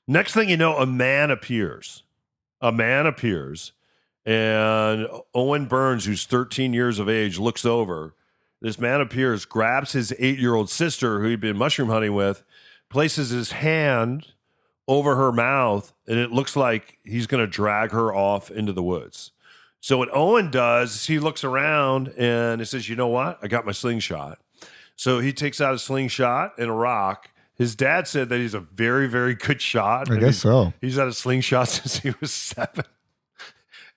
Next 0.08 0.34
thing 0.34 0.48
you 0.48 0.56
know, 0.56 0.78
a 0.78 0.86
man 0.86 1.30
appears. 1.30 2.04
A 2.62 2.72
man 2.72 3.06
appears, 3.06 3.74
and 4.26 5.10
Owen 5.36 5.66
Burns, 5.66 6.06
who's 6.06 6.26
13 6.26 6.72
years 6.72 7.00
of 7.00 7.10
age, 7.10 7.38
looks 7.38 7.66
over. 7.66 8.14
This 8.64 8.80
man 8.80 9.02
appears, 9.02 9.44
grabs 9.46 9.92
his 9.92 10.14
eight 10.18 10.40
year 10.40 10.56
old 10.56 10.70
sister, 10.72 11.20
who 11.20 11.28
he'd 11.28 11.42
been 11.42 11.58
mushroom 11.58 11.90
hunting 11.90 12.16
with, 12.16 12.44
places 12.90 13.30
his 13.30 13.52
hand 13.52 14.28
over 14.88 15.16
her 15.18 15.32
mouth, 15.34 15.94
and 16.08 16.18
it 16.18 16.32
looks 16.32 16.56
like 16.56 16.98
he's 17.04 17.28
going 17.28 17.44
to 17.44 17.48
drag 17.48 17.92
her 17.92 18.14
off 18.16 18.50
into 18.50 18.72
the 18.74 18.82
woods. 18.82 19.32
So, 19.82 19.98
what 19.98 20.10
Owen 20.16 20.50
does 20.50 20.96
is 20.96 21.06
he 21.08 21.20
looks 21.20 21.44
around 21.44 22.08
and 22.18 22.62
he 22.62 22.66
says, 22.66 22.88
You 22.88 22.96
know 22.96 23.10
what? 23.10 23.38
I 23.44 23.48
got 23.48 23.66
my 23.66 23.74
slingshot. 23.74 24.40
So, 24.96 25.20
he 25.20 25.34
takes 25.34 25.60
out 25.60 25.76
a 25.76 25.80
slingshot 25.80 26.54
and 26.58 26.70
a 26.70 26.74
rock. 26.74 27.30
His 27.56 27.76
dad 27.76 28.08
said 28.08 28.30
that 28.30 28.38
he's 28.40 28.54
a 28.54 28.62
very, 28.62 29.08
very 29.08 29.36
good 29.36 29.62
shot. 29.62 30.10
I 30.10 30.16
guess 30.16 30.24
he's- 30.24 30.38
so. 30.40 30.74
He's 30.80 30.96
had 30.96 31.08
a 31.10 31.14
slingshot 31.14 31.68
since 31.68 32.00
he 32.00 32.14
was 32.22 32.32
seven. 32.32 32.86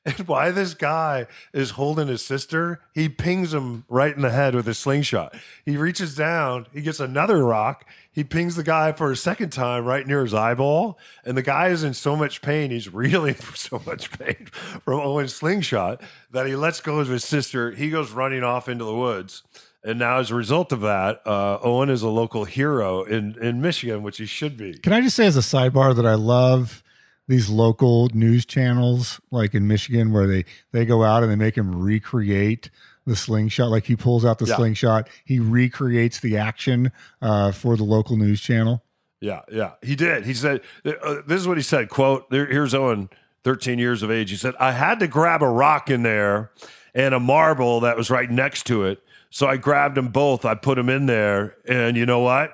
And 0.07 0.19
why 0.29 0.53
this 0.53 0.73
guy 0.73 1.27
is 1.53 1.73
holding 1.73 2.07
his 2.07 2.25
sister, 2.25 2.81
he 2.95 3.09
pings 3.09 3.53
him 3.53 3.85
right 3.89 4.15
in 4.15 4.23
the 4.23 4.31
head 4.31 4.55
with 4.55 4.67
his 4.67 4.79
slingshot. 4.79 5.35
He 5.65 5.77
reaches 5.77 6.15
down, 6.15 6.67
he 6.73 6.81
gets 6.81 7.01
another 7.01 7.45
rock, 7.45 7.85
he 8.13 8.23
pings 8.23 8.55
the 8.55 8.63
guy 8.63 8.93
for 8.93 9.11
a 9.11 9.17
second 9.17 9.51
time 9.51 9.85
right 9.85 10.07
near 10.07 10.23
his 10.23 10.33
eyeball. 10.33 10.97
And 11.25 11.37
the 11.37 11.43
guy 11.43 11.69
is 11.69 11.83
in 11.83 11.93
so 11.93 12.15
much 12.15 12.41
pain, 12.41 12.71
he's 12.71 12.89
reeling 12.95 13.35
for 13.35 13.57
so 13.57 13.83
much 13.85 14.17
pain 14.17 14.47
from 14.85 15.01
Owen's 15.01 15.35
slingshot 15.35 16.01
that 16.31 16.47
he 16.47 16.55
lets 16.55 16.81
go 16.81 17.01
of 17.01 17.09
his 17.09 17.25
sister. 17.25 17.73
He 17.73 17.91
goes 17.91 18.13
running 18.13 18.45
off 18.45 18.69
into 18.69 18.85
the 18.85 18.95
woods. 18.95 19.43
And 19.83 20.01
now, 20.01 20.19
as 20.19 20.33
a 20.33 20.35
result 20.35 20.73
of 20.73 20.81
that, 20.81 21.25
uh, 21.25 21.59
Owen 21.63 21.91
is 21.91 22.03
a 22.03 22.09
local 22.09 22.45
hero 22.45 23.05
in, 23.05 23.37
in 23.41 23.61
Michigan, 23.61 24.03
which 24.03 24.19
he 24.19 24.27
should 24.27 24.57
be. 24.57 24.77
Can 24.79 24.93
I 24.93 25.01
just 25.01 25.15
say 25.15 25.27
as 25.27 25.37
a 25.37 25.41
sidebar 25.41 25.95
that 25.95 26.05
I 26.05 26.15
love 26.15 26.83
these 27.29 27.49
local 27.49 28.09
news 28.15 28.45
channels 28.47 29.21
like 29.31 29.55
in 29.55 29.67
Michigan 29.67 30.13
where 30.13 30.27
they 30.27 30.45
they 30.73 30.85
go 30.85 31.03
out 31.05 31.23
and 31.23 31.31
they 31.33 31.37
make 31.37 31.57
him 31.57 31.75
recreate 31.81 32.71
the 33.07 33.17
slingshot 33.17 33.71
like 33.71 33.85
he 33.85 33.97
pulls 33.97 34.25
out 34.25 34.39
the 34.39 34.47
Yeah. 34.47 34.57
slingshot 34.57 35.09
he 35.25 35.39
recreates 35.39 36.21
the 36.21 36.37
action 36.37 36.91
uh, 37.23 37.53
for 37.53 37.77
the 37.77 37.85
local 37.85 38.17
news 38.17 38.41
channel 38.41 38.83
Yeah, 39.21 39.41
yeah, 39.51 39.73
he 39.83 39.97
did. 39.97 40.27
He 40.27 40.35
said, 40.35 40.61
uh, 40.85 41.23
"This 41.27 41.41
is 41.41 41.49
what 41.49 41.57
he 41.57 41.63
said." 41.63 41.89
"Quote: 41.89 42.29
there, 42.31 42.47
Here's 42.47 42.75
Owen, 42.75 43.09
13 43.45 43.79
years 43.79 44.03
of 44.03 44.11
age. 44.11 44.31
He 44.31 44.37
said, 44.37 44.55
I 44.61 44.73
had 44.73 44.99
to 45.01 45.07
grab 45.09 45.43
a 45.43 45.49
rock 45.49 45.89
in 45.89 46.03
there 46.03 46.51
and 46.95 47.15
a 47.15 47.21
marble 47.21 47.81
that 47.81 47.97
was 47.97 48.11
right 48.11 48.31
next 48.31 48.67
to 48.67 48.85
it. 48.85 49.03
So 49.31 49.47
I 49.47 49.57
grabbed 49.57 49.97
them 49.97 50.09
both. 50.09 50.45
I 50.45 50.55
put 50.55 50.75
them 50.77 50.89
in 50.89 51.07
there, 51.07 51.57
and 51.69 51.97
you 51.97 52.07
know 52.07 52.21
what? 52.21 52.53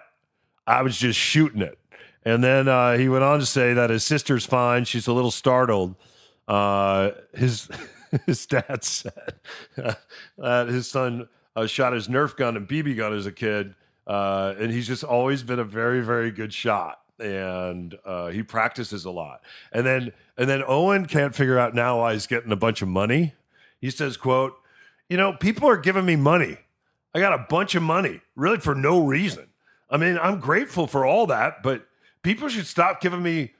I 0.66 0.82
was 0.82 0.96
just 0.96 1.18
shooting 1.18 1.62
it." 1.62 1.78
And 2.24 2.42
then 2.42 2.68
uh, 2.68 2.96
he 2.96 3.08
went 3.08 3.24
on 3.24 3.40
to 3.40 3.46
say 3.46 3.74
that 3.74 3.90
his 3.90 4.04
sister's 4.04 4.46
fine. 4.46 4.84
She's 4.84 5.06
a 5.06 5.12
little 5.12 5.30
startled. 5.30 5.96
Uh, 6.46 7.12
his 7.34 7.68
his 8.26 8.46
dad 8.46 8.84
said 8.84 9.34
that 10.38 10.68
his 10.68 10.88
son 10.88 11.28
uh, 11.56 11.66
shot 11.66 11.92
his 11.92 12.08
Nerf 12.08 12.36
gun 12.36 12.56
and 12.56 12.68
BB 12.68 12.96
gun 12.96 13.12
as 13.12 13.26
a 13.26 13.32
kid, 13.32 13.74
uh, 14.06 14.54
and 14.58 14.70
he's 14.70 14.86
just 14.86 15.04
always 15.04 15.42
been 15.42 15.58
a 15.58 15.64
very 15.64 16.00
very 16.04 16.30
good 16.30 16.52
shot. 16.52 16.98
And 17.18 17.96
uh, 18.04 18.28
he 18.28 18.42
practices 18.42 19.04
a 19.04 19.10
lot. 19.10 19.42
And 19.72 19.86
then 19.86 20.12
and 20.36 20.48
then 20.48 20.62
Owen 20.66 21.06
can't 21.06 21.34
figure 21.34 21.58
out 21.58 21.74
now 21.74 22.00
why 22.00 22.14
he's 22.14 22.26
getting 22.26 22.52
a 22.52 22.56
bunch 22.56 22.82
of 22.82 22.88
money. 22.88 23.34
He 23.80 23.90
says, 23.90 24.16
"quote 24.16 24.54
You 25.08 25.16
know, 25.16 25.32
people 25.32 25.68
are 25.68 25.76
giving 25.76 26.04
me 26.04 26.16
money. 26.16 26.58
I 27.14 27.20
got 27.20 27.34
a 27.34 27.46
bunch 27.48 27.74
of 27.74 27.82
money, 27.82 28.22
really 28.36 28.58
for 28.58 28.74
no 28.74 29.04
reason. 29.04 29.48
I 29.90 29.98
mean, 29.98 30.18
I'm 30.18 30.40
grateful 30.40 30.86
for 30.86 31.04
all 31.04 31.26
that, 31.26 31.62
but 31.62 31.86
people 32.22 32.48
should 32.48 32.66
stop 32.66 33.00
giving 33.00 33.22
me 33.22 33.52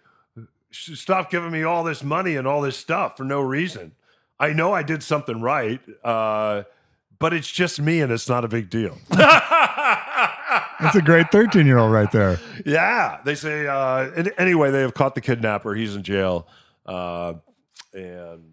should 0.71 0.99
stop 0.99 1.31
giving 1.31 1.51
me 1.51 1.63
all 1.63 1.85
this 1.85 2.03
money 2.03 2.37
and 2.37 2.47
all 2.47 2.63
this 2.63 2.77
stuff 2.77 3.17
for 3.17 3.25
no 3.25 3.41
reason. 3.41 3.93
I 4.41 4.53
know 4.53 4.73
I 4.73 4.83
did 4.83 5.03
something 5.03 5.41
right, 5.41 5.81
uh, 6.03 6.63
but 7.19 7.35
it's 7.35 7.51
just 7.51 7.81
me 7.81 8.01
and 8.01 8.11
it's 8.11 8.29
not 8.29 8.45
a 8.45 8.49
big 8.49 8.71
deal. 8.71 8.97
that's 9.11 10.97
a 10.97 11.03
great 11.03 11.31
13 11.31 11.67
year 11.67 11.79
old 11.79 11.93
right 11.93 12.11
there 12.11 12.41
yeah, 12.65 13.21
they 13.25 13.35
say. 13.35 13.67
Uh, 13.67 14.25
anyway, 14.39 14.71
they 14.71 14.81
have 14.81 14.95
caught 14.95 15.15
the 15.15 15.21
kidnapper. 15.21 15.75
He's 15.75 15.95
in 15.95 16.03
jail, 16.03 16.47
uh, 16.87 17.35
and 17.93 18.52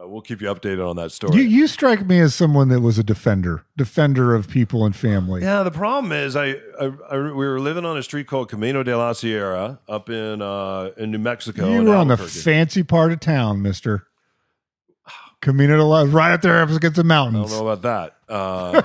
uh, 0.00 0.08
we'll 0.08 0.20
keep 0.20 0.40
you 0.40 0.48
updated 0.48 0.88
on 0.88 0.96
that 0.96 1.12
story. 1.12 1.36
you, 1.36 1.42
you 1.42 1.66
strike 1.66 2.04
me 2.06 2.18
as 2.20 2.34
someone 2.34 2.68
that 2.68 2.80
was 2.80 2.98
a 2.98 3.04
defender 3.04 3.64
defender 3.76 4.34
of 4.34 4.48
people 4.48 4.84
and 4.84 4.96
family 4.96 5.42
Yeah, 5.42 5.62
the 5.62 5.70
problem 5.70 6.12
is 6.12 6.34
I, 6.36 6.56
I, 6.80 6.92
I 7.10 7.16
we 7.16 7.30
were 7.32 7.60
living 7.60 7.84
on 7.84 7.96
a 7.96 8.02
street 8.02 8.26
called 8.26 8.48
Camino 8.48 8.82
de 8.82 8.96
la 8.96 9.12
Sierra 9.12 9.78
up 9.88 10.10
in 10.10 10.42
uh, 10.42 10.90
in 10.96 11.10
New 11.10 11.18
Mexico. 11.18 11.70
you 11.70 11.82
were 11.84 11.94
on 11.94 12.08
the 12.08 12.16
fancy 12.16 12.82
part 12.82 13.12
of 13.12 13.20
town 13.20 13.62
mister 13.62 14.06
Camino 15.40 15.76
de 15.76 15.84
la 15.84 16.06
right 16.08 16.32
up 16.32 16.42
there 16.42 16.62
up 16.62 16.70
against 16.70 16.96
the 16.96 17.04
mountains. 17.04 17.52
I 17.52 17.56
don't 17.56 17.64
know 17.64 17.70
about 17.70 18.16
that. 18.28 18.32
Uh, 18.32 18.82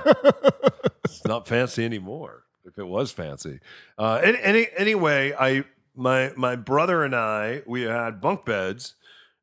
it's 1.04 1.24
not 1.24 1.48
fancy 1.48 1.84
anymore. 1.84 2.44
If 2.66 2.78
it 2.78 2.84
was 2.86 3.10
fancy, 3.10 3.60
uh, 3.98 4.20
any, 4.22 4.38
any, 4.42 4.66
anyway, 4.76 5.32
I 5.38 5.64
my 5.96 6.32
my 6.36 6.56
brother 6.56 7.02
and 7.02 7.16
I 7.16 7.62
we 7.66 7.82
had 7.82 8.20
bunk 8.20 8.44
beds, 8.44 8.94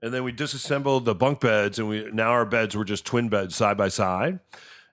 and 0.01 0.13
then 0.13 0.23
we 0.23 0.31
disassembled 0.31 1.05
the 1.05 1.15
bunk 1.15 1.39
beds, 1.39 1.79
and 1.79 1.89
we 1.89 2.09
now 2.11 2.29
our 2.29 2.45
beds 2.45 2.75
were 2.75 2.85
just 2.85 3.05
twin 3.05 3.29
beds 3.29 3.55
side 3.55 3.77
by 3.77 3.87
side. 3.87 4.39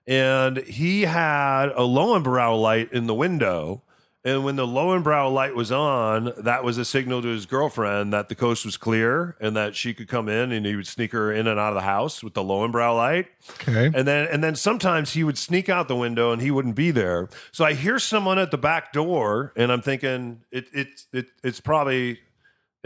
And 0.07 0.57
he 0.59 1.01
had 1.03 1.69
a 1.75 1.83
low 1.83 2.19
Löwenbräu 2.19 2.61
light 2.61 2.91
in 2.93 3.07
the 3.07 3.15
window. 3.15 3.81
And 4.23 4.43
when 4.43 4.55
the 4.55 4.65
low 4.65 4.87
Löwenbräu 4.87 5.31
light 5.31 5.55
was 5.55 5.71
on, 5.71 6.33
that 6.37 6.63
was 6.63 6.79
a 6.79 6.85
signal 6.85 7.21
to 7.21 7.27
his 7.27 7.45
girlfriend 7.45 8.11
that 8.13 8.27
the 8.27 8.35
coast 8.35 8.65
was 8.65 8.77
clear 8.77 9.35
and 9.39 9.55
that 9.55 9.75
she 9.75 9.93
could 9.93 10.07
come 10.07 10.27
in 10.29 10.51
and 10.51 10.65
he 10.65 10.75
would 10.75 10.87
sneak 10.87 11.11
her 11.11 11.31
in 11.31 11.45
and 11.47 11.59
out 11.59 11.69
of 11.69 11.75
the 11.75 11.81
house 11.81 12.23
with 12.23 12.33
the 12.33 12.43
low 12.43 12.67
Löwenbräu 12.67 12.95
light. 12.95 13.27
okay 13.67 13.91
And 13.95 14.07
then 14.07 14.27
and 14.31 14.43
then 14.43 14.55
sometimes 14.55 15.13
he 15.13 15.23
would 15.23 15.37
sneak 15.37 15.69
out 15.69 15.87
the 15.87 15.95
window 15.95 16.31
and 16.31 16.41
he 16.41 16.51
wouldn't 16.51 16.75
be 16.75 16.91
there. 16.91 17.29
So 17.51 17.65
I 17.65 17.73
hear 17.73 17.97
someone 17.99 18.37
at 18.39 18.51
the 18.51 18.57
back 18.57 18.93
door 18.93 19.53
and 19.55 19.71
I'm 19.71 19.81
thinking 19.81 20.41
it 20.51 20.67
it, 20.73 21.01
it 21.13 21.27
it's 21.43 21.61
probably 21.61 22.19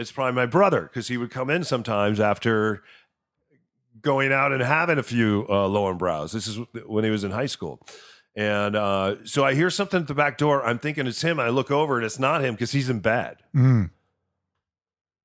it's 0.00 0.10
probably 0.10 0.32
my 0.34 0.46
brother 0.46 0.82
because 0.82 1.08
he 1.08 1.18
would 1.18 1.30
come 1.30 1.50
in 1.50 1.62
sometimes 1.62 2.18
after 2.18 2.82
going 4.00 4.32
out 4.32 4.50
and 4.50 4.62
having 4.62 4.98
a 4.98 5.02
few 5.02 5.46
uh, 5.48 5.68
Löwenbräus. 5.68 6.32
This 6.32 6.46
is 6.46 6.58
when 6.86 7.04
he 7.04 7.10
was 7.10 7.22
in 7.22 7.32
high 7.32 7.46
school. 7.46 7.86
And 8.34 8.76
uh, 8.76 9.16
so 9.24 9.44
I 9.44 9.54
hear 9.54 9.68
something 9.68 10.00
at 10.00 10.06
the 10.08 10.14
back 10.14 10.38
door. 10.38 10.64
I'm 10.64 10.78
thinking 10.78 11.06
it's 11.06 11.20
him. 11.20 11.38
I 11.38 11.50
look 11.50 11.70
over 11.70 11.96
and 11.96 12.06
it's 12.06 12.18
not 12.18 12.42
him 12.42 12.54
because 12.54 12.72
he's 12.72 12.88
in 12.88 13.00
bed. 13.00 13.36
Mm. 13.54 13.90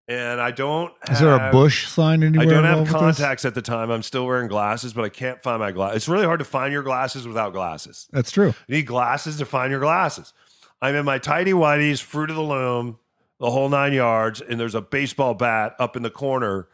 And 0.07 0.41
I 0.41 0.51
don't. 0.51 0.93
is 1.09 1.19
there 1.19 1.33
a 1.33 1.51
bush 1.51 1.87
sign 1.87 2.21
anywhere? 2.21 2.45
I 2.45 2.49
don't 2.49 2.63
have 2.63 2.79
involved 2.79 3.05
with 3.05 3.15
this? 3.15 3.17
contacts 3.17 3.45
at 3.45 3.55
the 3.55 3.61
time. 3.61 3.89
I'm 3.89 4.03
still 4.03 4.25
wearing 4.25 4.49
glasses, 4.49 4.93
but 4.93 5.05
I 5.05 5.09
can't 5.09 5.41
find 5.41 5.59
my 5.59 5.71
glasses. 5.71 5.97
It's 5.97 6.09
really 6.09 6.25
hard 6.25 6.39
to 6.39 6.45
find 6.45 6.73
your 6.73 6.83
glasses 6.83 7.25
without 7.25 7.53
glasses. 7.53 8.07
that's 8.11 8.29
true 8.29 8.53
You 8.67 8.75
need 8.75 8.85
glasses 8.85 9.37
to 9.37 9.45
find 9.45 9.71
your 9.71 9.79
glasses. 9.79 10.33
I'm 10.81 10.93
in 10.95 11.05
my 11.05 11.17
tidy 11.17 11.53
whities, 11.53 12.01
fruit 12.01 12.29
of 12.29 12.35
the 12.35 12.43
loom, 12.43 12.99
the 13.39 13.51
whole 13.51 13.69
nine 13.69 13.93
yards, 13.93 14.41
and 14.41 14.59
there's 14.59 14.75
a 14.75 14.81
baseball 14.81 15.33
bat 15.33 15.75
up 15.79 15.95
in 15.95 16.03
the 16.03 16.09
corner, 16.09 16.67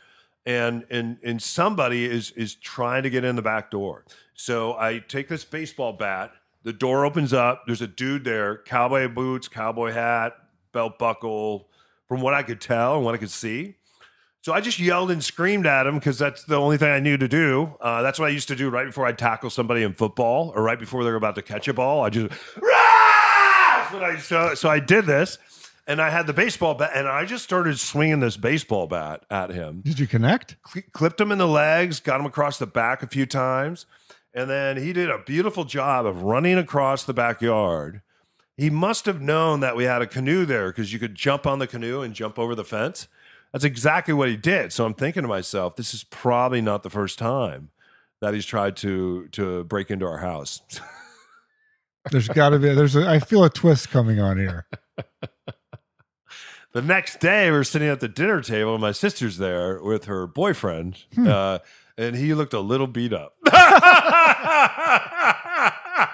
and 0.46 0.86
and 0.90 1.18
and 1.24 1.42
somebody 1.42 2.06
is 2.06 2.32
is 2.32 2.56
trying 2.56 3.04
to 3.04 3.10
get 3.10 3.24
in 3.24 3.36
the 3.36 3.42
back 3.42 3.72
door. 3.72 4.06
So 4.34 4.74
I 4.74 5.00
take 5.00 5.28
this 5.28 5.46
baseball 5.46 5.94
bat. 5.94 6.32
The 6.64 6.74
door 6.74 7.06
opens 7.06 7.34
up. 7.34 7.64
There's 7.66 7.82
a 7.82 7.88
dude 7.88 8.24
there, 8.24 8.58
cowboy 8.58 9.08
boots, 9.08 9.48
cowboy 9.48 9.92
hat, 9.92 10.34
belt 10.72 11.00
buckle. 11.00 11.68
From 12.08 12.20
what 12.20 12.34
I 12.34 12.44
could 12.44 12.60
tell 12.60 12.98
and 12.98 13.06
what 13.06 13.16
I 13.16 13.18
could 13.18 13.32
see, 13.32 13.76
so 14.44 14.54
I 14.54 14.60
just 14.60 14.80
yelled 14.80 15.12
and 15.12 15.24
screamed 15.24 15.68
at 15.68 15.86
him 15.86 15.96
because 15.96 16.18
that's 16.18 16.46
the 16.46 16.56
only 16.56 16.76
thing 16.78 16.90
I 16.90 17.00
knew 17.00 17.16
to 17.16 17.28
do. 17.28 17.76
Uh, 17.80 18.02
that's 18.02 18.18
what 18.18 18.26
I 18.26 18.30
used 18.30 18.48
to 18.48 18.56
do 18.56 18.72
right 18.72 18.88
before 18.88 19.06
I'd 19.06 19.20
tackle 19.20 19.52
somebody 19.52 19.84
in 19.84 19.94
football 19.94 20.52
or 20.56 20.64
right 20.64 20.80
before 20.80 21.04
they're 21.04 21.16
about 21.16 21.36
to 21.36 21.44
catch 21.44 21.68
a 21.68 21.74
ball. 21.74 22.04
I 22.04 22.10
just, 22.10 22.34
I, 23.94 24.18
so, 24.20 24.56
so 24.56 24.68
I 24.68 24.80
did 24.80 25.06
this 25.06 25.38
and 25.88 26.02
I 26.02 26.10
had 26.10 26.28
the 26.28 26.34
baseball 26.34 26.76
bat 26.76 26.92
and 26.94 27.08
I 27.08 27.26
just 27.26 27.44
started 27.44 27.80
swinging 27.80 28.20
this 28.20 28.38
baseball 28.38 28.88
bat 28.88 29.26
at 29.30 29.50
him. 29.50 29.82
Did 29.84 30.00
you 30.00 30.08
connect? 30.08 30.56
Cl- 30.68 30.86
clipped 30.92 31.20
him 31.20 31.32
in 31.32 31.38
the 31.38 31.48
legs, 31.48 32.00
got 32.00 32.20
him 32.20 32.26
across 32.26 32.58
the 32.58 32.68
back 32.68 33.04
a 33.04 33.08
few 33.08 33.26
times. 33.26 33.86
And 34.34 34.50
then 34.50 34.78
he 34.78 34.94
did 34.94 35.10
a 35.10 35.18
beautiful 35.20 35.66
job 35.66 36.06
of 36.06 36.24
running 36.24 36.58
across 36.58 37.04
the 37.04 37.14
backyard. 37.14 38.02
He 38.56 38.70
must 38.70 39.06
have 39.06 39.22
known 39.22 39.60
that 39.62 39.76
we 39.76 39.86
had 39.86 40.02
a 40.02 40.08
canoe 40.08 40.46
there 40.46 40.70
because 40.70 40.94
you 40.94 41.00
could 41.00 41.16
jump 41.16 41.46
on 41.46 41.60
the 41.60 41.68
canoe 41.68 42.02
and 42.02 42.14
jump 42.14 42.38
over 42.40 42.56
the 42.56 42.64
fence. 42.64 43.08
That's 43.52 43.66
exactly 43.66 44.14
what 44.14 44.30
he 44.30 44.38
did. 44.38 44.72
So 44.72 44.86
I'm 44.86 44.94
thinking 44.94 45.24
to 45.24 45.28
myself, 45.28 45.76
this 45.76 45.94
is 45.94 46.04
probably 46.06 46.62
not 46.62 46.84
the 46.84 46.90
first 46.90 47.20
time 47.20 47.72
that 48.22 48.34
he's 48.34 48.46
tried 48.46 48.78
to 48.78 49.28
to 49.30 49.64
break 49.66 49.92
into 49.92 50.06
our 50.06 50.20
house. 50.20 50.62
There's 52.12 52.28
got 52.28 52.50
to 52.50 52.60
be. 52.60 52.74
There's. 52.74 52.96
A, 52.96 53.08
I 53.08 53.20
feel 53.20 53.44
a 53.44 53.50
twist 53.50 53.90
coming 53.90 54.20
on 54.20 54.38
here. 54.38 54.66
the 56.74 56.82
next 56.82 57.20
day, 57.20 57.50
we 57.52 57.58
are 57.58 57.64
sitting 57.64 57.88
at 57.88 58.00
the 58.00 58.08
dinner 58.08 58.42
table, 58.42 58.74
and 58.74 58.82
my 58.82 58.92
sister's 58.92 59.38
there 59.38 59.82
with 59.82 60.06
her 60.06 60.26
boyfriend, 60.28 61.04
uh, 61.18 61.60
and 61.98 62.16
he 62.16 62.34
looked 62.34 62.54
a 62.54 62.60
little 62.60 62.88
beat 62.88 63.14
up. 63.14 63.36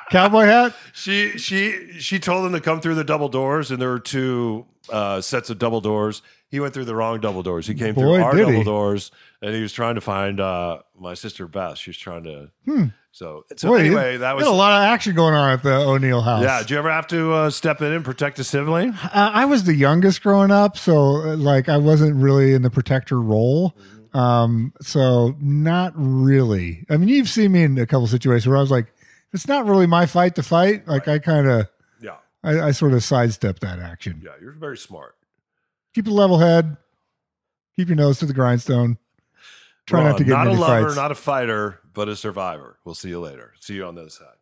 Cowboy 0.10 0.46
hat. 0.46 0.74
she 0.94 1.38
she 1.38 2.00
she 2.00 2.18
told 2.20 2.46
him 2.46 2.54
to 2.54 2.62
come 2.62 2.80
through 2.82 2.96
the 2.96 3.04
double 3.04 3.30
doors, 3.30 3.72
and 3.72 3.82
there 3.82 3.90
were 3.90 4.00
two 4.00 4.66
uh, 4.90 5.22
sets 5.22 5.50
of 5.50 5.60
double 5.60 5.82
doors. 5.82 6.22
He 6.50 6.60
went 6.60 6.74
through 6.74 6.86
the 6.86 6.96
wrong 6.96 7.20
double 7.20 7.44
doors. 7.44 7.68
He 7.68 7.74
came 7.74 7.94
Boy, 7.94 8.02
through 8.02 8.24
our 8.24 8.36
double 8.36 8.52
he. 8.52 8.64
doors, 8.64 9.12
and 9.42 9.54
he 9.54 9.62
was 9.62 9.74
trying 9.74 9.96
to 9.96 10.02
find 10.02 10.40
uh, 10.40 10.80
my 10.98 11.14
sister 11.14 11.46
Beth. 11.48 11.78
She 11.78 11.90
was 11.90 11.98
trying 11.98 12.24
to. 12.24 12.52
So 13.12 13.46
so 13.56 13.70
Boy, 13.70 13.80
anyway, 13.80 14.18
that 14.18 14.36
was 14.36 14.46
a 14.46 14.52
lot 14.52 14.82
of 14.82 14.88
action 14.88 15.16
going 15.16 15.34
on 15.34 15.52
at 15.52 15.64
the 15.64 15.74
O'Neill 15.74 16.22
house. 16.22 16.44
yeah. 16.44 16.60
Did 16.60 16.70
you 16.72 16.78
ever 16.78 16.92
have 16.92 17.08
to 17.08 17.34
uh, 17.34 17.50
step 17.50 17.82
in 17.82 17.92
and 17.92 18.06
protect 18.06 18.38
a 18.40 18.44
sibling? 18.44 18.92
Uh, 18.92 19.10
I 19.34 19.46
was 19.46 19.64
the 19.64 19.74
youngest 19.74 20.22
growing 20.22 20.52
up, 20.52 20.78
so 20.78 20.98
uh, 21.18 21.36
like 21.36 21.68
I 21.68 21.78
wasn't 21.78 22.16
really 22.16 22.54
in 22.54 22.62
the 22.62 22.70
protector 22.70 23.20
role. 23.20 23.76
Um, 24.14 24.74
so 24.82 25.36
not 25.40 25.94
really. 25.96 26.86
I 26.90 26.98
mean, 26.98 27.10
you've 27.10 27.30
seen 27.30 27.52
me 27.52 27.64
in 27.64 27.78
a 27.78 27.86
couple 27.86 28.08
situations 28.08 28.48
where 28.48 28.58
I 28.58 28.62
was 28.62 28.72
like, 28.72 28.88
it's 29.34 29.48
not 29.48 29.66
really 29.66 29.86
my 29.88 30.06
fight 30.06 30.36
to 30.36 30.44
fight. 30.44 30.88
Like 30.88 31.08
I 31.08 31.20
kind 31.20 31.48
of, 31.48 31.68
I, 32.48 32.68
I 32.68 32.72
sort 32.72 32.94
of 32.94 33.04
sidestep 33.04 33.60
that 33.60 33.80
action. 33.80 34.22
yeah. 34.24 34.32
You're 34.42 34.54
very 34.54 34.78
smart. 34.78 35.16
Keep 35.94 36.08
a 36.08 36.12
level 36.12 36.38
head. 36.40 36.78
Keep 37.76 37.90
your 37.90 37.98
nose 37.98 38.20
to 38.20 38.26
the 38.26 38.34
grindstone. 38.34 38.98
Try 39.86 40.04
not 40.04 40.18
to 40.18 40.24
get 40.24 40.32
not 40.32 40.48
a 40.48 40.52
lover, 40.52 40.86
fights. 40.86 40.96
not 40.96 41.12
a 41.12 41.16
fighter, 41.16 41.80
but 41.94 42.08
a 42.10 42.16
survivor. 42.16 42.78
We'll 42.86 42.96
see 42.96 43.10
you 43.10 43.20
later. 43.20 43.54
See 43.60 43.76
you 43.76 43.86
on 43.86 43.96
the 43.96 44.02
other 44.02 44.10
side. 44.10 44.36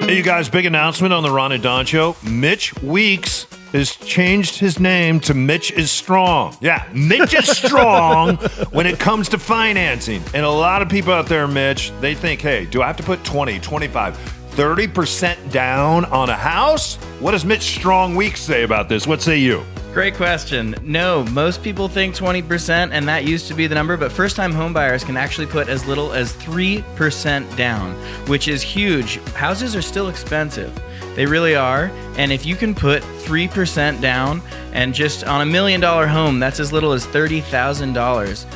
Hey, 0.00 0.16
you 0.16 0.22
guys, 0.22 0.48
big 0.48 0.64
announcement 0.66 1.12
on 1.12 1.22
the 1.22 1.30
Ron 1.30 1.52
and 1.52 1.62
Don 1.62 1.84
show. 1.84 2.16
Mitch 2.22 2.74
Weeks 2.82 3.46
has 3.72 3.96
changed 3.96 4.58
his 4.58 4.78
name 4.78 5.20
to 5.20 5.34
Mitch 5.34 5.72
is 5.72 5.90
Strong. 5.90 6.56
Yeah, 6.60 6.88
Mitch 6.92 7.34
is 7.34 7.48
strong 7.56 8.36
when 8.70 8.86
it 8.86 8.98
comes 8.98 9.28
to 9.30 9.38
financing. 9.38 10.22
And 10.34 10.44
a 10.44 10.50
lot 10.50 10.82
of 10.82 10.88
people 10.88 11.12
out 11.12 11.26
there, 11.26 11.46
Mitch, 11.46 11.92
they 12.00 12.14
think, 12.14 12.40
hey, 12.40 12.66
do 12.66 12.82
I 12.82 12.86
have 12.86 12.96
to 12.96 13.02
put 13.02 13.24
20, 13.24 13.58
25, 13.60 14.16
30% 14.52 15.52
down 15.52 16.04
on 16.06 16.30
a 16.30 16.36
house? 16.36 16.96
What 17.20 17.32
does 17.32 17.44
Mitch 17.44 17.62
Strong 17.62 18.16
Weeks 18.16 18.40
say 18.40 18.62
about 18.62 18.88
this? 18.88 19.06
What 19.06 19.22
say 19.22 19.38
you? 19.38 19.62
Great 19.92 20.14
question. 20.14 20.76
No, 20.82 21.24
most 21.24 21.62
people 21.62 21.88
think 21.88 22.14
20%, 22.14 22.90
and 22.92 23.08
that 23.08 23.24
used 23.24 23.48
to 23.48 23.54
be 23.54 23.66
the 23.66 23.74
number, 23.74 23.96
but 23.96 24.12
first 24.12 24.36
time 24.36 24.52
homebuyers 24.52 25.04
can 25.04 25.16
actually 25.16 25.46
put 25.46 25.68
as 25.68 25.86
little 25.86 26.12
as 26.12 26.34
3% 26.34 27.56
down, 27.56 27.94
which 28.26 28.48
is 28.48 28.62
huge. 28.62 29.16
Houses 29.32 29.74
are 29.74 29.82
still 29.82 30.08
expensive. 30.08 30.72
They 31.16 31.26
really 31.26 31.56
are. 31.56 31.90
And 32.16 32.30
if 32.30 32.46
you 32.46 32.54
can 32.54 32.74
put 32.74 33.02
3% 33.02 34.00
down 34.00 34.40
and 34.72 34.94
just 34.94 35.24
on 35.24 35.40
a 35.40 35.46
million 35.46 35.80
dollar 35.80 36.06
home, 36.06 36.38
that's 36.38 36.60
as 36.60 36.72
little 36.72 36.92
as 36.92 37.06
$30,000. 37.06 38.46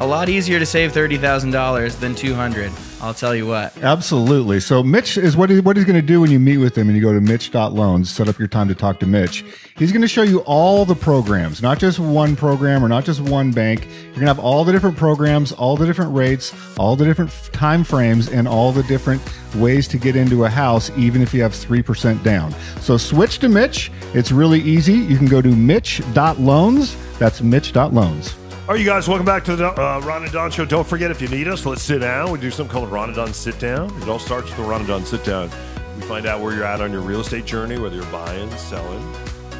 A 0.00 0.06
lot 0.06 0.28
easier 0.28 0.58
to 0.58 0.66
save 0.66 0.92
$30,000 0.92 2.00
than 2.00 2.14
200. 2.14 2.72
I'll 3.00 3.14
tell 3.14 3.34
you 3.34 3.46
what. 3.46 3.76
Absolutely. 3.78 4.58
So 4.60 4.82
Mitch 4.82 5.16
is 5.16 5.36
what, 5.36 5.50
what 5.60 5.76
he's 5.76 5.84
going 5.84 6.00
to 6.00 6.06
do 6.06 6.20
when 6.20 6.30
you 6.30 6.40
meet 6.40 6.58
with 6.58 6.76
him 6.76 6.88
and 6.88 6.96
you 6.96 7.02
go 7.02 7.12
to 7.12 7.20
mitch.loans, 7.20 8.10
set 8.10 8.28
up 8.28 8.38
your 8.38 8.48
time 8.48 8.68
to 8.68 8.74
talk 8.74 8.98
to 9.00 9.06
Mitch. 9.06 9.44
He's 9.76 9.92
going 9.92 10.02
to 10.02 10.08
show 10.08 10.22
you 10.22 10.40
all 10.40 10.84
the 10.84 10.96
programs, 10.96 11.62
not 11.62 11.78
just 11.78 12.00
one 12.00 12.34
program 12.34 12.84
or 12.84 12.88
not 12.88 13.04
just 13.04 13.20
one 13.20 13.52
bank. 13.52 13.86
You're 13.86 14.12
going 14.14 14.20
to 14.22 14.26
have 14.26 14.40
all 14.40 14.64
the 14.64 14.72
different 14.72 14.96
programs, 14.96 15.52
all 15.52 15.76
the 15.76 15.86
different 15.86 16.14
rates, 16.14 16.52
all 16.76 16.96
the 16.96 17.04
different 17.04 17.30
time 17.52 17.84
frames, 17.84 18.28
and 18.28 18.48
all 18.48 18.72
the 18.72 18.82
different 18.84 19.22
ways 19.54 19.86
to 19.88 19.98
get 19.98 20.16
into 20.16 20.44
a 20.44 20.48
house, 20.48 20.90
even 20.96 21.22
if 21.22 21.32
you 21.32 21.42
have 21.42 21.52
3% 21.52 22.22
down. 22.24 22.52
So 22.80 22.96
switch 22.96 23.38
to 23.38 23.48
Mitch. 23.48 23.92
It's 24.14 24.32
really 24.32 24.60
easy. 24.60 24.94
You 24.94 25.16
can 25.16 25.26
go 25.26 25.40
to 25.40 25.54
mitch.loans. 25.54 26.96
That's 27.18 27.42
mitch.loans. 27.42 28.37
All 28.68 28.74
right, 28.74 28.80
you 28.80 28.84
guys, 28.84 29.08
welcome 29.08 29.24
back 29.24 29.44
to 29.44 29.56
the 29.56 29.68
uh, 29.68 29.98
Ron 30.00 30.24
and 30.24 30.30
Don 30.30 30.50
Show. 30.50 30.66
Don't 30.66 30.86
forget, 30.86 31.10
if 31.10 31.22
you 31.22 31.28
need 31.28 31.48
us, 31.48 31.64
let's 31.64 31.80
sit 31.80 32.00
down. 32.00 32.30
We 32.30 32.38
do 32.38 32.50
something 32.50 32.70
called 32.70 32.90
Ron 32.90 33.08
and 33.08 33.16
Don 33.16 33.32
Sit 33.32 33.58
Down. 33.58 33.90
It 34.02 34.08
all 34.10 34.18
starts 34.18 34.48
with 34.48 34.58
the 34.58 34.62
Ron 34.62 34.80
and 34.80 34.88
Don 34.88 35.06
Sit 35.06 35.24
Down. 35.24 35.48
We 35.96 36.02
find 36.02 36.26
out 36.26 36.42
where 36.42 36.54
you're 36.54 36.64
at 36.66 36.82
on 36.82 36.92
your 36.92 37.00
real 37.00 37.20
estate 37.20 37.46
journey, 37.46 37.78
whether 37.78 37.96
you're 37.96 38.04
buying, 38.12 38.50
selling, 38.58 39.02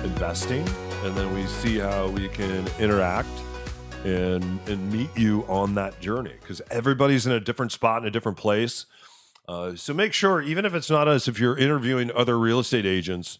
investing, 0.05 0.69
and 1.05 1.17
then 1.17 1.33
we 1.33 1.47
see 1.47 1.79
how 1.79 2.09
we 2.09 2.29
can 2.29 2.69
interact 2.79 3.31
and 4.05 4.45
and 4.69 4.93
meet 4.93 5.09
you 5.17 5.43
on 5.49 5.75
that 5.77 5.99
journey 6.01 6.35
because 6.43 6.61
everybody's 6.71 7.27
in 7.27 7.33
a 7.33 7.41
different 7.41 7.73
spot 7.73 8.03
in 8.03 8.09
a 8.09 8.11
different 8.11 8.37
place. 8.37 8.85
Uh, 9.49 9.75
so 9.75 9.95
make 9.95 10.13
sure, 10.13 10.43
even 10.43 10.67
if 10.67 10.75
it's 10.75 10.91
not 10.91 11.09
us, 11.09 11.27
if 11.27 11.41
you're 11.41 11.57
interviewing 11.57 12.13
other 12.15 12.39
real 12.39 12.59
estate 12.59 12.85
agents, 12.85 13.39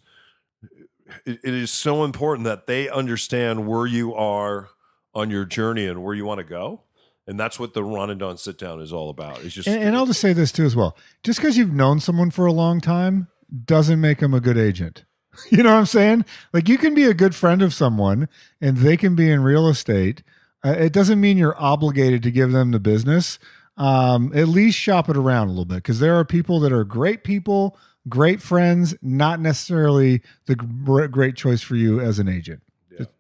it, 1.27 1.41
it 1.45 1.53
is 1.53 1.71
so 1.71 2.05
important 2.05 2.47
that 2.47 2.67
they 2.67 2.89
understand 2.89 3.69
where 3.69 3.85
you 3.85 4.15
are 4.15 4.71
on 5.15 5.31
your 5.31 5.45
journey 5.45 5.87
and 5.87 6.03
where 6.03 6.15
you 6.15 6.25
want 6.25 6.39
to 6.39 6.45
go. 6.45 6.83
And 7.27 7.39
that's 7.39 7.61
what 7.61 7.75
the 7.75 7.85
Ron 7.85 8.09
and 8.09 8.19
Don 8.19 8.39
sit 8.39 8.57
down 8.57 8.81
is 8.81 8.93
all 8.93 9.11
about. 9.11 9.45
It's 9.45 9.55
just 9.55 9.69
And, 9.69 9.83
and 9.83 9.97
I'll 9.97 10.07
just 10.07 10.21
say 10.21 10.33
this 10.33 10.51
too 10.51 10.65
as 10.65 10.75
well. 10.75 10.97
Just 11.23 11.39
because 11.39 11.59
you've 11.59 11.75
known 11.75 12.01
someone 12.01 12.31
for 12.31 12.47
a 12.47 12.53
long 12.53 12.81
time 12.81 13.29
doesn't 13.65 14.01
make 14.01 14.19
them 14.21 14.33
a 14.35 14.41
good 14.41 14.59
agent. 14.59 15.05
You 15.51 15.63
know 15.63 15.71
what 15.71 15.79
I'm 15.79 15.87
saying? 15.87 16.25
Like 16.53 16.69
you 16.69 16.79
can 16.79 16.95
be 16.95 17.05
a 17.05 17.15
good 17.15 17.33
friend 17.33 17.63
of 17.63 17.73
someone 17.73 18.29
and 18.61 18.79
they 18.79 18.97
can 18.97 19.15
be 19.15 19.31
in 19.31 19.41
real 19.45 19.69
estate. 19.69 20.25
Uh, 20.65 20.71
it 20.71 20.93
doesn't 20.93 21.21
mean 21.21 21.39
you're 21.39 21.61
obligated 21.63 22.25
to 22.25 22.33
give 22.33 22.51
them 22.51 22.73
the 22.73 22.81
business. 22.81 23.39
Um, 23.77 24.33
at 24.35 24.49
least 24.49 24.77
shop 24.77 25.09
it 25.09 25.17
around 25.17 25.47
a 25.47 25.51
little 25.51 25.65
bit 25.65 25.77
because 25.77 26.01
there 26.01 26.17
are 26.19 26.25
people 26.25 26.59
that 26.61 26.73
are 26.73 26.83
great 26.83 27.23
people, 27.23 27.79
great 28.09 28.43
friends, 28.43 28.97
not 29.01 29.39
necessarily 29.39 30.23
the 30.47 30.57
great 30.57 31.37
choice 31.37 31.63
for 31.63 31.77
you 31.77 32.01
as 32.01 32.19
an 32.19 32.29
agent. 32.29 32.61
Just, 32.97 33.11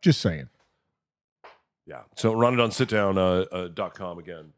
just 0.00 0.20
saying. 0.20 0.48
Yeah. 1.88 2.02
So 2.16 2.34
ronanddonsitdown.com 2.34 3.18
uh, 3.18 3.56
uh, 3.56 3.68
dot 3.68 3.94
com 3.94 4.18
again 4.18 4.52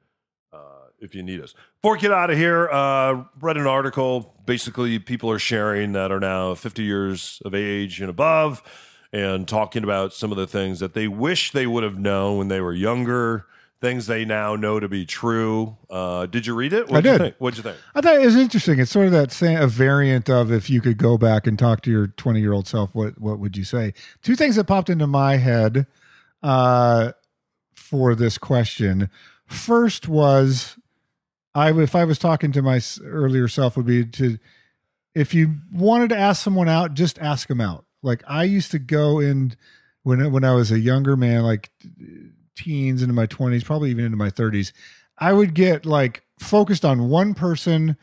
uh, 0.53 0.89
if 0.99 1.15
you 1.15 1.23
need 1.23 1.41
us. 1.41 1.55
Before 1.81 1.95
we 1.95 2.01
get 2.01 2.13
out 2.13 2.29
of 2.31 2.37
here, 2.37 2.69
uh, 2.69 3.23
read 3.41 3.57
an 3.57 3.69
article. 3.69 4.35
Basically, 4.45 4.99
people 4.99 5.31
are 5.31 5.39
sharing 5.39 5.93
that 5.93 6.11
are 6.11 6.19
now 6.19 6.55
50 6.55 6.83
years 6.83 7.41
of 7.45 7.55
age 7.55 8.01
and 8.01 8.11
above 8.11 8.63
and 9.13 9.47
talking 9.47 9.85
about 9.85 10.13
some 10.13 10.33
of 10.33 10.39
the 10.39 10.47
things 10.47 10.81
that 10.81 10.95
they 10.95 11.07
wish 11.07 11.53
they 11.53 11.67
would 11.67 11.85
have 11.85 11.99
known 11.99 12.39
when 12.39 12.49
they 12.49 12.61
were 12.61 12.73
younger, 12.73 13.47
things 13.81 14.09
they 14.09 14.25
now 14.25 14.57
know 14.57 14.81
to 14.81 14.89
be 14.89 15.07
true. 15.07 15.77
Uh, 15.89 16.27
did 16.27 16.47
you 16.47 16.55
read 16.55 16.73
it? 16.73 16.89
What'd 16.89 17.05
you 17.05 17.13
did. 17.13 17.19
think? 17.19 17.35
What'd 17.39 17.57
you 17.57 17.63
think? 17.63 17.79
I 17.95 18.01
thought 18.01 18.17
it 18.17 18.25
was 18.25 18.37
interesting. 18.37 18.81
It's 18.81 18.91
sort 18.91 19.07
of 19.07 19.13
that 19.13 19.31
same, 19.31 19.57
a 19.61 19.69
variant 19.69 20.29
of 20.29 20.51
if 20.51 20.69
you 20.69 20.81
could 20.81 20.99
go 20.99 21.17
back 21.17 21.47
and 21.47 21.57
talk 21.57 21.83
to 21.83 21.91
your 21.93 22.09
20 22.09 22.41
year 22.41 22.53
old 22.53 22.67
self, 22.67 22.93
what 22.93 23.21
what 23.21 23.39
would 23.39 23.57
you 23.57 23.65
say? 23.65 23.95
Two 24.23 24.35
things 24.35 24.57
that 24.57 24.65
popped 24.65 24.91
into 24.91 25.07
my 25.07 25.37
head 25.37 25.87
uh, 26.43 27.13
for 27.91 28.15
this 28.15 28.39
question. 28.39 29.11
First 29.47 30.09
was, 30.09 30.77
I 31.55 31.73
if 31.73 31.97
I 31.97 32.05
was 32.05 32.19
talking 32.19 32.53
to 32.53 32.63
my 32.63 32.81
earlier 33.05 33.49
self, 33.49 33.77
would 33.77 33.87
be 33.87 34.05
to 34.05 34.39
if 35.15 35.35
you 35.35 35.57
wanted 35.73 36.11
to 36.11 36.17
ask 36.17 36.43
someone 36.43 36.69
out, 36.69 36.95
just 36.95 37.19
ask 37.19 37.49
them 37.49 37.61
out. 37.61 37.85
Like 38.03 38.23
I 38.29 38.45
used 38.45 38.71
to 38.71 38.79
go 38.79 39.19
in 39.19 39.57
when 40.05 40.31
when 40.33 40.45
I 40.45 40.55
was 40.55 40.71
a 40.71 40.79
younger 40.79 41.17
man, 41.17 41.43
like 41.43 41.71
teens 42.57 43.03
into 43.03 43.15
my 43.15 43.27
20s, 43.27 43.65
probably 43.65 43.91
even 43.91 44.05
into 44.05 44.17
my 44.17 44.31
30s, 44.31 44.73
I 45.19 45.33
would 45.33 45.55
get 45.55 45.85
like 45.85 46.23
focused 46.39 46.85
on 46.85 47.09
one 47.09 47.35
person 47.35 47.97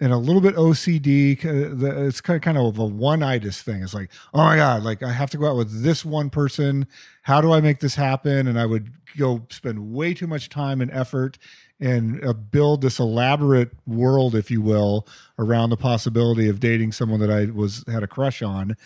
and 0.00 0.12
a 0.12 0.16
little 0.16 0.40
bit 0.40 0.56
OCD. 0.56 1.44
uh, 1.44 2.06
It's 2.06 2.20
kind 2.20 2.36
of 2.36 2.42
kind 2.42 2.58
of 2.58 2.78
a 2.78 2.84
one-itis 2.84 3.62
thing. 3.62 3.82
It's 3.82 3.94
like, 3.94 4.10
oh 4.32 4.38
my 4.38 4.56
god, 4.56 4.82
like 4.82 5.02
I 5.02 5.12
have 5.12 5.30
to 5.30 5.38
go 5.38 5.48
out 5.48 5.56
with 5.56 5.82
this 5.82 6.04
one 6.04 6.30
person. 6.30 6.86
How 7.22 7.40
do 7.40 7.52
I 7.52 7.60
make 7.60 7.80
this 7.80 7.94
happen? 7.94 8.46
And 8.46 8.58
I 8.58 8.66
would 8.66 8.90
go 9.16 9.46
spend 9.50 9.92
way 9.92 10.14
too 10.14 10.26
much 10.26 10.48
time 10.48 10.80
and 10.80 10.90
effort 10.90 11.38
and 11.80 12.24
uh, 12.24 12.32
build 12.32 12.80
this 12.82 12.98
elaborate 12.98 13.70
world, 13.86 14.34
if 14.34 14.50
you 14.50 14.62
will, 14.62 15.06
around 15.38 15.70
the 15.70 15.76
possibility 15.76 16.48
of 16.48 16.60
dating 16.60 16.92
someone 16.92 17.20
that 17.20 17.30
I 17.30 17.46
was 17.46 17.84
had 17.88 18.02
a 18.02 18.06
crush 18.08 18.42
on. 18.42 18.76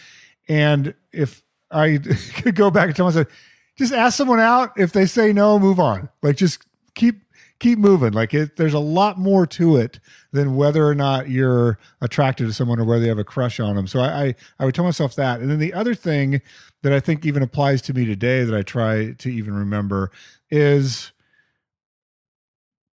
And 0.49 0.94
if 1.12 1.42
I 1.71 1.99
could 2.37 2.55
go 2.55 2.71
back 2.71 2.87
and 2.88 2.97
tell 2.97 3.07
myself, 3.07 3.29
just 3.77 3.92
ask 3.92 4.16
someone 4.16 4.40
out. 4.40 4.73
If 4.77 4.92
they 4.92 5.07
say 5.07 5.33
no, 5.33 5.59
move 5.59 5.79
on. 5.79 6.09
Like 6.23 6.37
just 6.37 6.64
keep 6.94 7.23
keep 7.61 7.79
moving. 7.79 8.12
Like 8.12 8.35
it, 8.35 8.57
there's 8.57 8.75
a 8.75 8.79
lot 8.79 9.18
more 9.18 9.47
to 9.47 9.77
it 9.77 10.01
than 10.33 10.57
whether 10.57 10.87
or 10.87 10.94
not 10.94 11.29
you're 11.29 11.79
attracted 12.01 12.47
to 12.47 12.53
someone 12.53 12.79
or 12.79 12.85
whether 12.85 13.03
you 13.03 13.09
have 13.09 13.18
a 13.18 13.25
crush 13.25 13.59
on 13.59 13.77
them. 13.77 13.87
So 13.87 14.01
I, 14.01 14.25
I, 14.25 14.35
I 14.61 14.64
would 14.64 14.75
tell 14.75 14.85
myself 14.85 15.14
that. 15.16 15.40
And 15.40 15.51
then 15.51 15.59
the 15.59 15.75
other 15.75 15.94
thing 15.94 16.40
that 16.83 16.92
I 16.92 17.01
think 17.01 17.27
even 17.27 17.42
applies 17.42 17.83
to 17.83 17.94
me 17.94 18.05
today 18.05 18.44
that 18.44 18.57
I 18.57 18.62
try 18.62 19.12
to 19.12 19.29
even 19.29 19.55
remember 19.55 20.11
is 20.51 21.12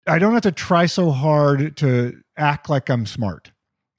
I 0.08 0.20
don't 0.20 0.34
have 0.34 0.44
to 0.44 0.52
try 0.52 0.86
so 0.86 1.12
hard 1.12 1.78
to 1.78 2.22
act 2.38 2.70
like 2.70 2.90
I'm 2.90 3.06
smart. 3.06 3.52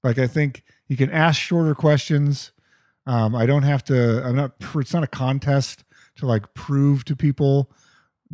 Like 0.02 0.18
I 0.18 0.26
think 0.26 0.62
you 0.88 0.96
can 0.96 1.10
ask 1.10 1.40
shorter 1.40 1.74
questions. 1.74 2.52
Um, 3.06 3.34
I 3.34 3.46
don't 3.46 3.62
have 3.62 3.84
to. 3.84 4.24
I'm 4.24 4.36
not. 4.36 4.52
It's 4.76 4.94
not 4.94 5.02
a 5.02 5.08
contest 5.08 5.84
to 6.16 6.26
like 6.26 6.52
prove 6.54 7.04
to 7.06 7.16
people 7.16 7.70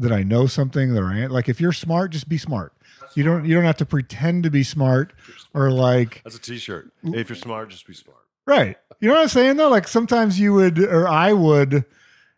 that 0.01 0.13
I 0.13 0.23
know 0.23 0.47
something. 0.47 0.95
That 0.95 1.03
I 1.03 1.27
like. 1.27 1.49
If 1.49 1.61
you're 1.61 1.73
smart, 1.73 2.13
just 2.13 2.29
be 2.29 2.39
smart. 2.39 2.73
You 3.15 3.25
don't. 3.25 3.45
You 3.45 3.55
don't 3.55 3.65
have 3.65 3.77
to 3.79 3.87
pretend 3.87 4.45
to 4.45 4.51
be 4.51 4.63
smart 4.63 5.13
or 5.55 5.71
like 5.71 6.23
That's 6.25 6.37
a 6.37 6.41
T-shirt. 6.41 6.93
If 7.03 7.29
you're 7.29 7.37
smart, 7.37 7.71
just 7.71 7.87
be 7.87 7.95
smart. 7.95 8.19
Right. 8.47 8.77
You 9.01 9.09
know 9.09 9.15
what 9.15 9.23
I'm 9.23 9.29
saying 9.29 9.57
though? 9.57 9.69
Like 9.69 9.89
sometimes 9.89 10.39
you 10.39 10.55
would 10.55 10.79
or 10.79 11.09
I 11.09 11.33
would 11.33 11.85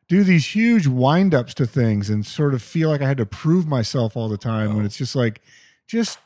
do 0.09 0.25
these 0.25 0.55
huge 0.55 0.87
windups 0.87 1.55
to 1.55 1.67
things 1.67 2.11
and 2.11 2.27
sort 2.27 2.55
of 2.55 2.63
feel 2.63 2.91
like 2.91 3.01
I 3.01 3.09
had 3.09 3.17
to 3.17 3.27
prove 3.27 3.67
myself 3.67 4.17
all 4.17 4.29
the 4.29 4.37
time 4.37 4.77
when 4.77 4.85
it's 4.85 4.97
just 4.97 5.17
like 5.17 5.41
just 5.87 6.19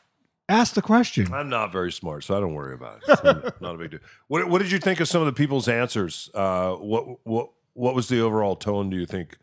ask 0.49 0.73
the 0.73 0.81
question. 0.81 1.33
I'm 1.33 1.49
not 1.49 1.71
very 1.71 1.91
smart, 1.91 2.23
so 2.23 2.35
I 2.35 2.39
don't 2.39 2.53
worry 2.53 2.73
about 2.73 3.01
it. 3.07 3.23
Not, 3.23 3.61
not 3.61 3.75
a 3.75 3.77
big 3.77 3.91
deal. 3.91 3.99
What, 4.27 4.49
what 4.49 4.61
did 4.61 4.71
you 4.71 4.79
think 4.79 4.99
of 4.99 5.07
some 5.07 5.21
of 5.21 5.25
the 5.25 5.33
people's 5.33 5.67
answers? 5.67 6.29
Uh, 6.33 6.73
what 6.73 7.25
what 7.25 7.49
what 7.73 7.95
was 7.95 8.07
the 8.09 8.19
overall 8.19 8.55
tone? 8.55 8.89
Do 8.89 8.97
you 8.97 9.05
think 9.05 9.37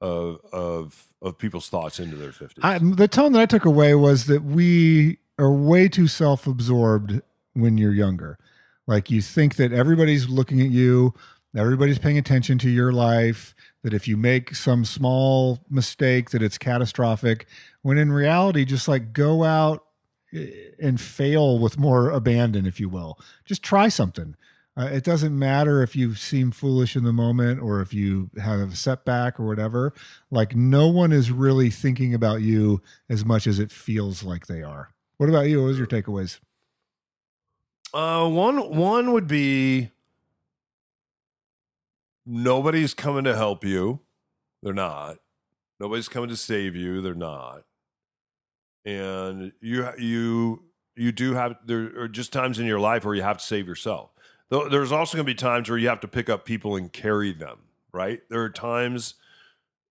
of 0.00 0.40
of 0.52 1.05
of 1.26 1.38
people's 1.38 1.68
thoughts 1.68 1.98
into 1.98 2.16
their 2.16 2.32
fifties? 2.32 2.62
I, 2.62 2.78
the 2.78 3.08
tone 3.08 3.32
that 3.32 3.42
I 3.42 3.46
took 3.46 3.64
away 3.64 3.94
was 3.94 4.26
that 4.26 4.44
we 4.44 5.18
are 5.38 5.52
way 5.52 5.88
too 5.88 6.06
self-absorbed 6.06 7.20
when 7.54 7.76
you're 7.78 7.92
younger. 7.92 8.38
Like 8.86 9.10
you 9.10 9.20
think 9.20 9.56
that 9.56 9.72
everybody's 9.72 10.28
looking 10.28 10.60
at 10.60 10.70
you, 10.70 11.14
everybody's 11.56 11.98
paying 11.98 12.18
attention 12.18 12.58
to 12.58 12.70
your 12.70 12.92
life, 12.92 13.54
that 13.82 13.92
if 13.92 14.06
you 14.06 14.16
make 14.16 14.54
some 14.54 14.84
small 14.84 15.60
mistake 15.68 16.30
that 16.30 16.42
it's 16.42 16.58
catastrophic, 16.58 17.46
when 17.82 17.98
in 17.98 18.12
reality 18.12 18.64
just 18.64 18.88
like 18.88 19.12
go 19.12 19.44
out 19.44 19.84
eh, 20.32 20.46
and 20.80 21.00
fail 21.00 21.58
with 21.58 21.78
more 21.78 22.10
abandon 22.10 22.66
if 22.66 22.80
you 22.80 22.88
will. 22.88 23.18
Just 23.44 23.62
try 23.62 23.88
something. 23.88 24.36
Uh, 24.78 24.84
it 24.84 25.04
doesn't 25.04 25.36
matter 25.38 25.82
if 25.82 25.96
you 25.96 26.14
seem 26.14 26.50
foolish 26.50 26.96
in 26.96 27.04
the 27.04 27.12
moment 27.12 27.62
or 27.62 27.80
if 27.80 27.94
you 27.94 28.28
have 28.42 28.60
a 28.60 28.76
setback 28.76 29.40
or 29.40 29.46
whatever. 29.46 29.94
Like 30.30 30.54
no 30.54 30.88
one 30.88 31.12
is 31.12 31.30
really 31.30 31.70
thinking 31.70 32.12
about 32.12 32.42
you 32.42 32.82
as 33.08 33.24
much 33.24 33.46
as 33.46 33.58
it 33.58 33.70
feels 33.70 34.22
like 34.22 34.46
they 34.46 34.62
are. 34.62 34.90
What 35.16 35.30
about 35.30 35.48
you? 35.48 35.62
What 35.62 35.68
was 35.68 35.78
your 35.78 35.86
takeaways? 35.86 36.40
Uh, 37.94 38.28
one 38.28 38.76
one 38.76 39.12
would 39.12 39.26
be 39.26 39.90
nobody's 42.26 42.92
coming 42.92 43.24
to 43.24 43.34
help 43.34 43.64
you. 43.64 44.00
They're 44.62 44.74
not. 44.74 45.16
Nobody's 45.80 46.08
coming 46.08 46.28
to 46.28 46.36
save 46.36 46.76
you. 46.76 47.00
They're 47.00 47.14
not. 47.14 47.62
And 48.84 49.52
you 49.62 49.88
you 49.98 50.64
you 50.96 51.12
do 51.12 51.34
have 51.34 51.56
there 51.64 51.98
are 52.00 52.08
just 52.08 52.32
times 52.32 52.58
in 52.58 52.66
your 52.66 52.80
life 52.80 53.04
where 53.04 53.14
you 53.14 53.22
have 53.22 53.38
to 53.38 53.44
save 53.44 53.66
yourself. 53.66 54.10
There's 54.50 54.92
also 54.92 55.16
going 55.16 55.26
to 55.26 55.30
be 55.30 55.34
times 55.34 55.68
where 55.68 55.78
you 55.78 55.88
have 55.88 56.00
to 56.00 56.08
pick 56.08 56.28
up 56.28 56.44
people 56.44 56.76
and 56.76 56.92
carry 56.92 57.32
them. 57.32 57.58
Right? 57.92 58.20
There 58.28 58.42
are 58.42 58.50
times 58.50 59.14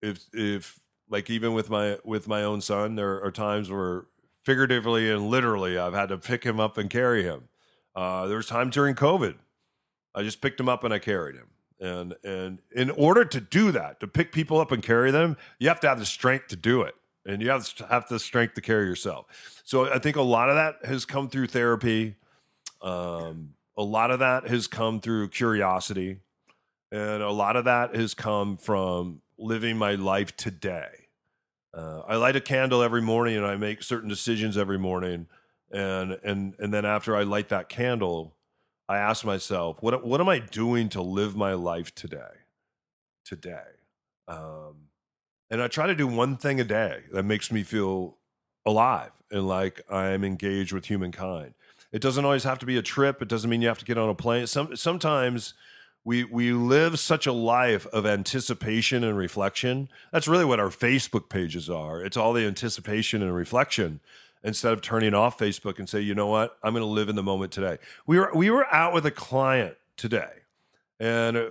if 0.02 0.24
if 0.32 0.80
like 1.08 1.28
even 1.28 1.52
with 1.52 1.70
my 1.70 1.98
with 2.04 2.28
my 2.28 2.42
own 2.42 2.60
son, 2.60 2.96
there 2.96 3.22
are 3.22 3.30
times 3.30 3.70
where 3.70 4.06
figuratively 4.44 5.10
and 5.10 5.28
literally 5.28 5.78
I've 5.78 5.94
had 5.94 6.08
to 6.08 6.18
pick 6.18 6.44
him 6.44 6.58
up 6.58 6.78
and 6.78 6.88
carry 6.88 7.22
him. 7.22 7.48
Uh, 7.94 8.26
there 8.26 8.36
was 8.36 8.46
times 8.46 8.74
during 8.74 8.94
COVID, 8.94 9.34
I 10.14 10.22
just 10.22 10.40
picked 10.40 10.58
him 10.58 10.68
up 10.68 10.84
and 10.84 10.94
I 10.94 10.98
carried 10.98 11.36
him. 11.36 11.48
And 11.80 12.14
and 12.24 12.58
in 12.74 12.90
order 12.90 13.24
to 13.24 13.40
do 13.40 13.72
that, 13.72 14.00
to 14.00 14.06
pick 14.06 14.32
people 14.32 14.60
up 14.60 14.70
and 14.70 14.82
carry 14.82 15.10
them, 15.10 15.36
you 15.58 15.68
have 15.68 15.80
to 15.80 15.88
have 15.88 15.98
the 15.98 16.06
strength 16.06 16.48
to 16.48 16.56
do 16.56 16.82
it, 16.82 16.94
and 17.24 17.40
you 17.40 17.50
have 17.50 17.74
to 17.74 17.86
have 17.86 18.06
the 18.08 18.18
strength 18.18 18.54
to 18.54 18.60
carry 18.60 18.86
yourself. 18.86 19.60
So 19.64 19.92
I 19.92 19.98
think 19.98 20.16
a 20.16 20.22
lot 20.22 20.50
of 20.50 20.56
that 20.56 20.84
has 20.84 21.04
come 21.04 21.28
through 21.28 21.46
therapy. 21.48 22.16
Um, 22.82 23.54
a 23.76 23.82
lot 23.82 24.10
of 24.10 24.18
that 24.18 24.48
has 24.48 24.66
come 24.66 25.00
through 25.00 25.28
curiosity, 25.28 26.18
and 26.92 27.22
a 27.22 27.30
lot 27.30 27.56
of 27.56 27.64
that 27.64 27.94
has 27.94 28.14
come 28.14 28.56
from 28.56 29.22
living 29.38 29.76
my 29.76 29.94
life 29.94 30.36
today. 30.36 30.88
Uh, 31.72 32.00
I 32.00 32.16
light 32.16 32.36
a 32.36 32.40
candle 32.40 32.82
every 32.82 33.02
morning, 33.02 33.36
and 33.36 33.46
I 33.46 33.56
make 33.56 33.82
certain 33.82 34.08
decisions 34.08 34.58
every 34.58 34.78
morning 34.78 35.26
and 35.70 36.18
and 36.24 36.54
and 36.58 36.74
then 36.74 36.84
after 36.84 37.16
I 37.16 37.22
light 37.22 37.48
that 37.50 37.68
candle, 37.68 38.36
I 38.88 38.98
ask 38.98 39.24
myself, 39.24 39.82
what 39.82 40.04
what 40.04 40.20
am 40.20 40.28
I 40.28 40.40
doing 40.40 40.88
to 40.90 41.02
live 41.02 41.36
my 41.36 41.54
life 41.54 41.94
today? 41.94 42.18
Today, 43.24 43.62
um, 44.26 44.88
and 45.50 45.62
I 45.62 45.68
try 45.68 45.86
to 45.86 45.94
do 45.94 46.06
one 46.06 46.36
thing 46.36 46.60
a 46.60 46.64
day 46.64 47.02
that 47.12 47.22
makes 47.22 47.52
me 47.52 47.62
feel 47.62 48.16
alive 48.66 49.12
and 49.30 49.46
like 49.46 49.82
I'm 49.90 50.24
engaged 50.24 50.72
with 50.72 50.86
humankind. 50.86 51.54
It 51.92 52.00
doesn't 52.00 52.24
always 52.24 52.44
have 52.44 52.58
to 52.60 52.66
be 52.66 52.76
a 52.76 52.82
trip. 52.82 53.20
It 53.20 53.28
doesn't 53.28 53.50
mean 53.50 53.62
you 53.62 53.68
have 53.68 53.78
to 53.78 53.84
get 53.84 53.98
on 53.98 54.08
a 54.08 54.14
plane. 54.14 54.46
Some 54.46 54.76
sometimes 54.76 55.54
we 56.04 56.24
we 56.24 56.52
live 56.52 56.98
such 56.98 57.26
a 57.26 57.32
life 57.32 57.86
of 57.88 58.06
anticipation 58.06 59.04
and 59.04 59.16
reflection. 59.16 59.88
That's 60.12 60.28
really 60.28 60.44
what 60.44 60.60
our 60.60 60.68
Facebook 60.68 61.28
pages 61.28 61.68
are. 61.68 62.02
It's 62.02 62.16
all 62.16 62.32
the 62.32 62.46
anticipation 62.46 63.22
and 63.22 63.34
reflection 63.34 64.00
instead 64.42 64.72
of 64.72 64.80
turning 64.80 65.14
off 65.14 65.38
Facebook 65.38 65.78
and 65.78 65.88
say, 65.88 66.00
you 66.00 66.14
know 66.14 66.28
what, 66.28 66.56
I'm 66.62 66.72
going 66.72 66.82
to 66.82 66.86
live 66.86 67.08
in 67.08 67.16
the 67.16 67.22
moment 67.22 67.52
today. 67.52 67.78
We 68.06 68.18
were 68.18 68.30
we 68.34 68.50
were 68.50 68.72
out 68.72 68.94
with 68.94 69.04
a 69.04 69.10
client 69.10 69.76
today, 69.96 70.30
and 70.98 71.50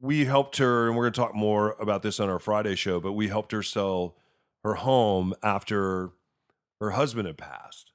we 0.00 0.24
helped 0.24 0.56
her, 0.58 0.88
and 0.88 0.96
we're 0.96 1.04
going 1.04 1.12
to 1.12 1.20
talk 1.20 1.34
more 1.34 1.76
about 1.80 2.02
this 2.02 2.18
on 2.20 2.28
our 2.28 2.38
Friday 2.38 2.74
show. 2.74 3.00
But 3.00 3.12
we 3.12 3.28
helped 3.28 3.52
her 3.52 3.62
sell 3.62 4.16
her 4.64 4.74
home 4.74 5.34
after 5.42 6.10
her 6.80 6.90
husband 6.90 7.26
had 7.26 7.38
passed. 7.38 7.87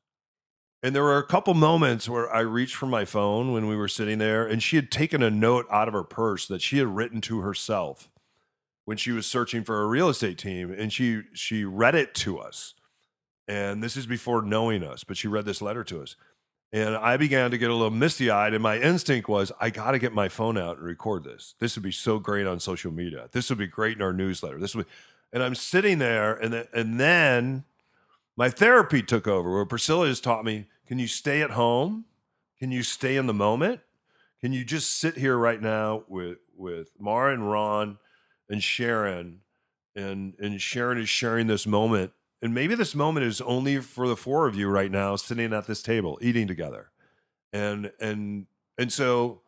And 0.84 0.94
there 0.94 1.04
were 1.04 1.18
a 1.18 1.26
couple 1.26 1.54
moments 1.54 2.10
where 2.10 2.32
I 2.32 2.42
reached 2.42 2.76
for 2.76 2.88
my 2.88 3.06
phone 3.06 3.54
when 3.54 3.68
we 3.68 3.76
were 3.78 3.88
sitting 3.88 4.18
there, 4.18 4.46
and 4.46 4.62
she 4.62 4.76
had 4.76 4.92
taken 4.92 5.24
a 5.24 5.32
note 5.32 5.66
out 5.72 5.88
of 5.88 5.94
her 5.94 6.04
purse 6.04 6.46
that 6.48 6.62
she 6.62 6.78
had 6.78 6.88
written 6.88 7.22
to 7.22 7.40
herself 7.40 8.10
when 8.84 8.98
she 8.98 9.12
was 9.12 9.26
searching 9.26 9.64
for 9.64 9.82
a 9.82 9.88
real 9.88 10.10
estate 10.10 10.38
team, 10.38 10.72
and 10.78 10.92
she 10.92 11.22
she 11.34 11.64
read 11.64 11.96
it 11.96 12.14
to 12.16 12.38
us. 12.38 12.74
And 13.48 13.82
this 13.82 13.98
is 13.98 14.06
before 14.06 14.42
knowing 14.42 14.84
us 14.84 15.04
but 15.04 15.18
she 15.18 15.28
read 15.28 15.46
this 15.46 15.62
letter 15.62 15.84
to 15.86 16.02
us. 16.02 16.16
And 16.72 16.96
i 16.96 17.18
began 17.18 17.52
to 17.52 17.58
get 17.58 17.70
a 17.70 17.74
little 17.74 17.92
misty 17.92 18.30
eyed 18.30 18.54
and 18.54 18.64
my 18.64 18.80
instinct 18.80 19.30
was 19.30 19.52
i 19.60 19.70
got 19.70 19.92
to 19.92 20.00
get 20.00 20.14
my 20.14 20.28
phone 20.28 20.58
out 20.58 20.78
and 20.78 20.86
record 20.86 21.24
this. 21.24 21.56
This 21.60 21.76
would 21.76 21.84
be 21.84 21.92
so 21.92 22.20
great 22.20 22.48
on 22.48 22.60
social 22.60 22.92
media. 22.92 23.30
This 23.32 23.50
would 23.50 23.60
be 23.60 23.68
great 23.68 23.98
in 23.98 24.04
our 24.04 24.14
newsletter. 24.14 24.60
This 24.60 24.76
would 24.76 24.86
be... 24.86 24.92
and 25.32 25.44
i'm 25.44 25.56
sitting 25.56 26.00
there 26.00 26.34
and 26.36 26.68
and 26.74 27.00
then 27.00 27.64
my 28.36 28.50
therapy 28.50 29.02
took 29.02 29.28
over 29.28 29.54
where 29.54 29.66
priscilla 29.66 30.08
has 30.08 30.20
taught 30.20 30.46
me 30.46 30.68
can 30.88 31.00
you 31.00 31.08
stay 31.08 31.42
at 31.42 31.52
home? 31.52 32.06
Can 32.60 32.72
you 32.72 32.84
stay 32.84 33.16
in 33.18 33.28
the 33.28 33.34
moment? 33.34 33.82
Can 34.42 34.54
you 34.54 34.66
just 34.66 34.98
sit 34.98 35.18
here 35.18 35.38
right 35.38 35.62
now 35.62 36.04
with 36.08 36.38
with 36.56 36.92
mara 37.00 37.34
and 37.34 37.50
ron 37.50 37.98
and 38.50 38.62
sharon 38.62 39.40
and 39.96 40.34
and 40.40 40.62
sharon 40.62 40.98
is 40.98 41.10
sharing 41.10 41.48
this 41.48 41.66
moment? 41.66 42.12
And 42.42 42.54
maybe 42.54 42.76
this 42.76 42.94
moment 42.94 43.26
is 43.26 43.40
only 43.40 43.80
for 43.80 44.08
the 44.08 44.18
four 44.18 44.48
of 44.48 44.56
you 44.56 44.68
right 44.68 44.92
now 44.92 45.16
sitting 45.16 45.54
at 45.54 45.66
this 45.66 45.82
table 45.82 46.20
eating 46.22 46.48
together. 46.48 46.92
And 47.54 47.92
and 48.02 48.48
and 48.78 48.92
so 48.92 49.42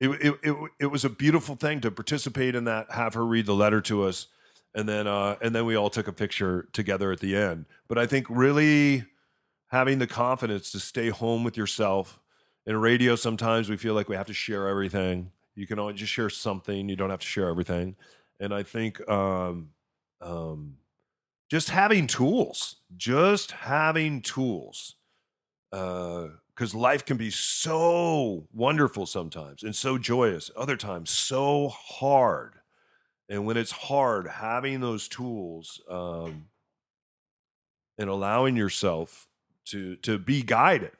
it, 0.00 0.08
it, 0.08 0.38
it, 0.42 0.56
it 0.80 0.86
was 0.86 1.04
a 1.04 1.10
beautiful 1.10 1.56
thing 1.56 1.80
to 1.80 1.90
participate 1.90 2.54
in 2.54 2.64
that 2.64 2.92
have 2.92 3.14
her 3.14 3.26
read 3.26 3.46
the 3.46 3.54
letter 3.54 3.80
to 3.82 4.04
us 4.04 4.28
and 4.74 4.88
then 4.88 5.06
uh, 5.06 5.36
and 5.40 5.54
then 5.54 5.64
we 5.66 5.76
all 5.76 5.90
took 5.90 6.08
a 6.08 6.12
picture 6.12 6.68
together 6.72 7.12
at 7.12 7.20
the 7.20 7.36
end 7.36 7.66
but 7.88 7.98
i 7.98 8.06
think 8.06 8.26
really 8.28 9.04
having 9.68 9.98
the 9.98 10.06
confidence 10.06 10.72
to 10.72 10.80
stay 10.80 11.08
home 11.08 11.44
with 11.44 11.56
yourself 11.56 12.20
in 12.66 12.76
radio 12.76 13.16
sometimes 13.16 13.68
we 13.68 13.76
feel 13.76 13.94
like 13.94 14.08
we 14.08 14.16
have 14.16 14.26
to 14.26 14.34
share 14.34 14.68
everything 14.68 15.30
you 15.54 15.66
can 15.66 15.78
only 15.78 15.94
just 15.94 16.12
share 16.12 16.30
something 16.30 16.88
you 16.88 16.96
don't 16.96 17.10
have 17.10 17.20
to 17.20 17.26
share 17.26 17.48
everything 17.48 17.96
and 18.40 18.54
I 18.54 18.62
think 18.62 19.06
um, 19.08 19.70
um, 20.20 20.76
just 21.50 21.70
having 21.70 22.06
tools, 22.06 22.76
just 22.96 23.52
having 23.52 24.22
tools. 24.22 24.94
Because 25.70 26.74
life 26.74 27.04
can 27.04 27.16
be 27.16 27.30
so 27.30 28.46
wonderful 28.54 29.06
sometimes 29.06 29.62
and 29.62 29.76
so 29.76 29.98
joyous, 29.98 30.50
other 30.56 30.76
times 30.76 31.10
so 31.10 31.68
hard. 31.68 32.54
And 33.28 33.44
when 33.44 33.56
it's 33.56 33.72
hard, 33.72 34.26
having 34.26 34.80
those 34.80 35.06
tools 35.08 35.80
um, 35.88 36.46
and 37.98 38.08
allowing 38.08 38.56
yourself 38.56 39.28
to 39.66 39.96
to 39.96 40.18
be 40.18 40.42
guided 40.42 40.92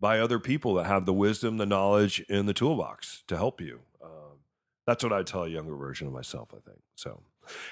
by 0.00 0.20
other 0.20 0.38
people 0.38 0.74
that 0.74 0.86
have 0.86 1.06
the 1.06 1.12
wisdom, 1.12 1.58
the 1.58 1.66
knowledge, 1.66 2.24
and 2.28 2.48
the 2.48 2.54
toolbox 2.54 3.22
to 3.26 3.36
help 3.36 3.60
you. 3.60 3.80
Um, 4.02 4.38
that's 4.86 5.02
what 5.02 5.12
I 5.12 5.22
tell 5.22 5.44
a 5.44 5.48
younger 5.48 5.74
version 5.74 6.06
of 6.06 6.12
myself. 6.12 6.48
I 6.52 6.60
think 6.66 6.80
so. 6.94 7.20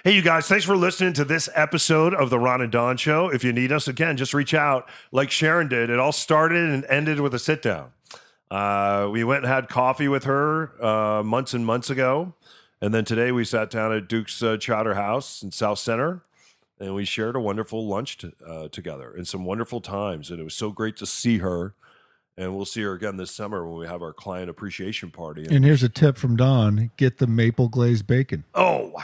Hey, 0.04 0.12
you 0.12 0.22
guys, 0.22 0.48
thanks 0.48 0.64
for 0.64 0.76
listening 0.76 1.12
to 1.14 1.24
this 1.24 1.48
episode 1.54 2.14
of 2.14 2.30
the 2.30 2.38
Ron 2.38 2.62
and 2.62 2.72
Don 2.72 2.96
Show. 2.96 3.28
If 3.28 3.44
you 3.44 3.52
need 3.52 3.72
us 3.72 3.88
again, 3.88 4.16
just 4.16 4.32
reach 4.32 4.54
out 4.54 4.88
like 5.12 5.30
Sharon 5.30 5.68
did. 5.68 5.90
It 5.90 5.98
all 5.98 6.12
started 6.12 6.70
and 6.70 6.84
ended 6.86 7.20
with 7.20 7.34
a 7.34 7.38
sit 7.38 7.60
down. 7.60 7.92
Uh, 8.50 9.08
we 9.10 9.22
went 9.22 9.44
and 9.44 9.52
had 9.52 9.68
coffee 9.68 10.08
with 10.08 10.24
her 10.24 10.82
uh, 10.82 11.22
months 11.22 11.52
and 11.52 11.66
months 11.66 11.90
ago. 11.90 12.32
And 12.80 12.92
then 12.92 13.04
today 13.04 13.32
we 13.32 13.44
sat 13.44 13.70
down 13.70 13.92
at 13.92 14.08
Duke's 14.08 14.42
uh, 14.42 14.56
Chowder 14.58 14.94
House 14.94 15.42
in 15.42 15.50
Southcenter 15.50 16.20
and 16.78 16.94
we 16.94 17.04
shared 17.04 17.36
a 17.36 17.40
wonderful 17.40 17.86
lunch 17.86 18.18
t- 18.18 18.32
uh, 18.46 18.68
together 18.68 19.12
and 19.14 19.26
some 19.26 19.44
wonderful 19.44 19.80
times. 19.80 20.30
And 20.30 20.38
it 20.40 20.44
was 20.44 20.54
so 20.54 20.70
great 20.70 20.96
to 20.98 21.06
see 21.06 21.38
her. 21.38 21.74
And 22.38 22.54
we'll 22.54 22.66
see 22.66 22.82
her 22.82 22.92
again 22.92 23.16
this 23.16 23.30
summer 23.30 23.66
when 23.66 23.78
we 23.80 23.86
have 23.86 24.02
our 24.02 24.12
client 24.12 24.50
appreciation 24.50 25.10
party. 25.10 25.46
And 25.48 25.64
here's 25.64 25.82
a 25.82 25.88
tip 25.88 26.18
from 26.18 26.36
Don 26.36 26.90
get 26.98 27.16
the 27.16 27.26
maple 27.26 27.68
glazed 27.68 28.06
bacon. 28.06 28.44
oh, 28.54 28.90
wow. 28.94 29.02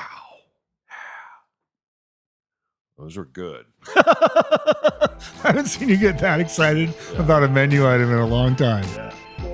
Those 2.99 3.17
are 3.17 3.25
good. 3.25 3.65
I 3.97 5.09
haven't 5.43 5.67
seen 5.67 5.89
you 5.89 5.97
get 5.97 6.19
that 6.21 6.39
excited 6.41 6.95
about 7.17 7.43
a 7.43 7.49
menu 7.49 7.89
item 7.89 8.13
in 8.13 8.19
a 8.19 8.27
long 8.27 8.55
time. 8.55 8.85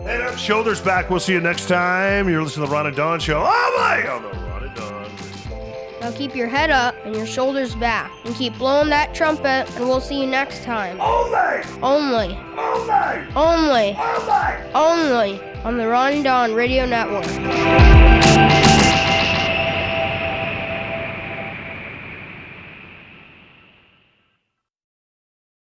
Head 0.09 0.23
up, 0.23 0.39
shoulders 0.39 0.81
back. 0.81 1.11
We'll 1.11 1.21
see 1.21 1.35
you 1.35 1.41
next 1.41 1.67
time. 1.69 2.31
You're 2.31 2.43
listening 2.43 2.65
to 2.65 2.71
the 2.71 2.75
Ron 2.75 2.87
and 2.87 2.97
Don 2.97 3.21
Show. 3.21 3.45
Oh, 3.47 3.75
my. 3.79 4.09
On 4.09 4.23
the 4.23 4.29
Ron 4.31 4.65
and 4.65 4.75
Don. 4.75 6.01
Now 6.01 6.11
keep 6.17 6.35
your 6.35 6.49
head 6.49 6.71
up 6.71 6.95
and 7.05 7.15
your 7.15 7.27
shoulders 7.27 7.75
back, 7.75 8.11
and 8.25 8.35
keep 8.35 8.57
blowing 8.57 8.89
that 8.89 9.15
trumpet, 9.15 9.69
and 9.77 9.87
we'll 9.87 10.01
see 10.01 10.19
you 10.21 10.27
next 10.27 10.65
time. 10.65 10.99
Only, 10.99 11.37
Only, 11.83 12.39
only, 12.57 13.27
only, 13.37 13.97
only. 13.97 14.73
only 14.75 15.43
on 15.65 15.77
the 15.77 15.87
Ron 15.87 16.13
and 16.15 16.25
Don 16.25 16.55
Radio 16.55 16.87
Network. 16.87 17.27